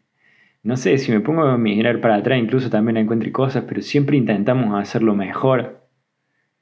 no 0.65 0.77
sé, 0.77 0.99
si 0.99 1.11
me 1.11 1.21
pongo 1.21 1.43
a 1.43 1.59
mirar 1.59 2.01
para 2.01 2.17
atrás 2.17 2.39
incluso 2.39 2.71
también 2.71 2.97
encuentro 2.97 3.31
cosas, 3.33 3.65
pero 3.67 3.83
siempre 3.83 4.17
intentamos 4.17 4.81
hacerlo 4.81 5.15
mejor. 5.15 5.81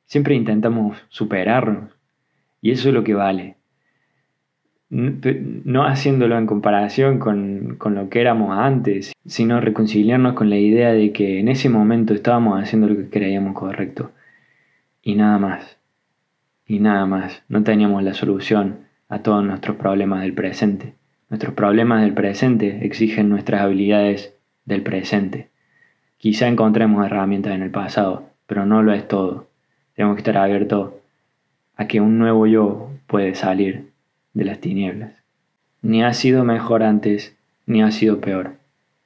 Siempre 0.07 0.35
intentamos 0.35 0.99
superarnos. 1.09 1.93
Y 2.63 2.71
eso 2.73 2.89
es 2.89 2.95
lo 2.95 3.05
que 3.05 3.15
vale. 3.15 3.57
no 4.89 5.85
haciéndolo 5.85 6.37
en 6.39 6.47
comparación 6.47 7.19
con, 7.19 7.77
con, 7.77 7.95
lo 7.95 8.09
que 8.09 8.21
éramos 8.21 8.59
antes, 8.59 9.13
sino 9.27 9.61
reconciliarnos 9.61 10.35
con 10.35 10.51
la 10.51 10.57
idea 10.57 10.93
de 10.93 11.13
que 11.13 11.39
en 11.39 11.49
ese 11.49 11.69
momento 11.69 12.15
estábamos 12.15 12.61
haciendo 12.61 12.89
lo 12.89 12.97
que 12.97 13.11
creíamos 13.11 13.55
correcto. 13.55 14.13
Y 15.03 15.15
nada 15.15 15.39
más. 15.39 15.79
Y 16.67 16.81
nada 16.81 17.07
más. 17.07 17.43
No 17.49 17.63
teníamos 17.63 18.03
la 18.03 18.15
solución 18.15 18.87
a 19.09 19.21
todos 19.23 19.45
nuestros 19.45 19.77
problemas 19.77 20.23
del 20.23 20.35
presente. 20.35 20.95
Nuestros 21.31 21.55
problemas 21.55 22.03
del 22.03 22.12
presente 22.12 22.85
exigen 22.85 23.29
nuestras 23.29 23.61
habilidades 23.61 24.35
del 24.64 24.83
presente. 24.83 25.49
Quizá 26.19 26.49
encontremos 26.49 27.07
herramientas 27.07 27.55
en 27.55 27.62
el 27.62 27.71
pasado, 27.71 28.29
pero 28.49 28.66
no 28.66 28.83
lo 28.83 28.93
es 28.93 29.07
todo. 29.07 29.47
Tenemos 29.95 30.16
que 30.16 30.21
estar 30.23 30.37
abiertos 30.37 30.93
a 31.77 31.87
que 31.87 32.01
un 32.01 32.19
nuevo 32.19 32.49
yo 32.49 32.90
puede 33.07 33.37
salir 33.37 33.90
de 34.35 34.45
las 34.45 34.59
tinieblas. 34.59 35.12
Ni 35.83 36.03
ha 36.03 36.12
sido 36.14 36.43
mejor 36.43 36.83
antes, 36.83 37.37
ni 37.64 37.81
ha 37.81 37.93
sido 37.93 38.21
peor. 38.21 38.57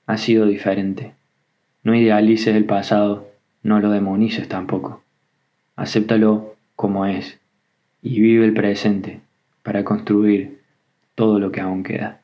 Ha 0.06 0.16
sido 0.16 0.46
diferente. 0.46 1.12
No 1.82 1.94
idealices 1.94 2.56
el 2.56 2.64
pasado, 2.64 3.28
no 3.62 3.80
lo 3.80 3.90
demonices 3.90 4.48
tampoco. 4.48 5.02
Acéptalo 5.76 6.56
como 6.74 7.04
es 7.04 7.38
y 8.00 8.20
vive 8.20 8.46
el 8.46 8.54
presente 8.54 9.20
para 9.62 9.84
construir 9.84 10.63
todo 11.14 11.38
lo 11.38 11.53
que 11.53 11.61
aún 11.61 11.83
queda. 11.83 12.20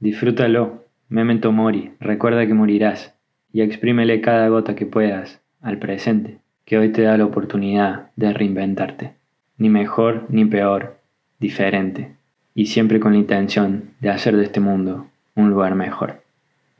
Disfrútalo, 0.00 0.84
memento 1.08 1.52
mori, 1.52 1.92
recuerda 2.00 2.46
que 2.46 2.54
morirás 2.54 3.14
y 3.52 3.62
exprímele 3.62 4.20
cada 4.20 4.48
gota 4.48 4.76
que 4.76 4.86
puedas 4.86 5.40
al 5.60 5.78
presente, 5.78 6.38
que 6.64 6.78
hoy 6.78 6.90
te 6.90 7.02
da 7.02 7.16
la 7.16 7.24
oportunidad 7.24 8.10
de 8.16 8.32
reinventarte. 8.32 9.12
Ni 9.56 9.68
mejor 9.68 10.26
ni 10.28 10.44
peor, 10.44 10.98
diferente, 11.40 12.12
y 12.54 12.66
siempre 12.66 13.00
con 13.00 13.12
la 13.12 13.18
intención 13.18 13.90
de 14.00 14.10
hacer 14.10 14.36
de 14.36 14.44
este 14.44 14.60
mundo 14.60 15.06
un 15.34 15.50
lugar 15.50 15.74
mejor. 15.74 16.22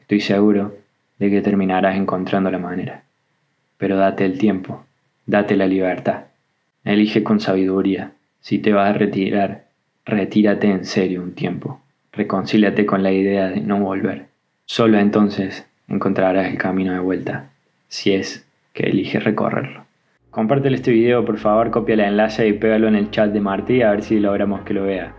Estoy 0.01 0.21
seguro 0.21 0.77
de 1.19 1.31
que 1.31 1.43
terminarás 1.43 1.97
encontrando 1.97 2.51
la 2.51 2.59
manera. 2.59 3.03
Pero 3.77 3.97
date 3.97 4.25
el 4.25 4.39
tiempo, 4.39 4.85
date 5.27 5.57
la 5.57 5.67
libertad. 5.67 6.25
Elige 6.85 7.23
con 7.23 7.41
sabiduría. 7.41 8.13
Si 8.41 8.59
te 8.59 8.73
vas 8.73 8.91
a 8.91 8.99
retirar, 8.99 9.68
retírate 10.09 10.69
en 10.69 10.85
serio 10.85 11.23
un 11.23 11.35
tiempo. 11.35 11.81
Reconcíliate 12.13 12.87
con 12.87 13.03
la 13.03 13.13
idea 13.13 13.49
de 13.49 13.61
no 13.61 13.79
volver. 13.79 14.27
Solo 14.65 14.99
entonces 14.99 15.67
encontrarás 15.87 16.49
el 16.49 16.59
camino 16.59 16.93
de 16.93 16.99
vuelta, 16.99 17.51
si 17.89 18.13
es 18.13 18.47
que 18.73 18.85
eliges 18.85 19.23
recorrerlo. 19.23 19.85
Compártele 20.31 20.77
este 20.77 20.91
video, 20.91 21.25
por 21.25 21.39
favor, 21.39 21.71
copia 21.71 21.95
el 21.95 22.01
enlace 22.01 22.49
y 22.49 22.55
pégalo 22.55 22.89
en 22.89 22.97
el 22.97 23.11
chat 23.11 23.33
de 23.33 23.41
Martí 23.41 23.83
a 23.83 23.91
ver 23.91 24.03
si 24.03 24.19
logramos 24.19 24.63
que 24.63 24.75
lo 24.75 24.85
vea. 24.85 25.15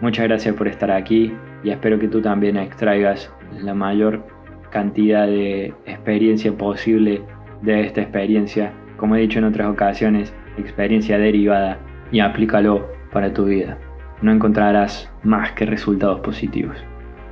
Muchas 0.00 0.26
gracias 0.26 0.54
por 0.54 0.68
estar 0.68 0.90
aquí 0.90 1.32
y 1.62 1.70
espero 1.70 1.98
que 1.98 2.08
tú 2.08 2.20
también 2.20 2.56
extraigas 2.56 3.32
la 3.60 3.74
mayor 3.74 4.24
cantidad 4.70 5.26
de 5.26 5.72
experiencia 5.86 6.52
posible 6.52 7.22
de 7.62 7.80
esta 7.82 8.02
experiencia. 8.02 8.72
Como 8.96 9.16
he 9.16 9.20
dicho 9.20 9.38
en 9.38 9.44
otras 9.44 9.68
ocasiones, 9.68 10.34
experiencia 10.58 11.18
derivada 11.18 11.78
y 12.10 12.20
aplícalo 12.20 12.88
para 13.12 13.32
tu 13.32 13.44
vida. 13.44 13.78
No 14.24 14.32
encontrarás 14.32 15.10
más 15.22 15.52
que 15.52 15.66
resultados 15.66 16.20
positivos. 16.20 16.78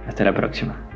Hasta 0.07 0.25
la 0.25 0.35
próxima. 0.35 0.92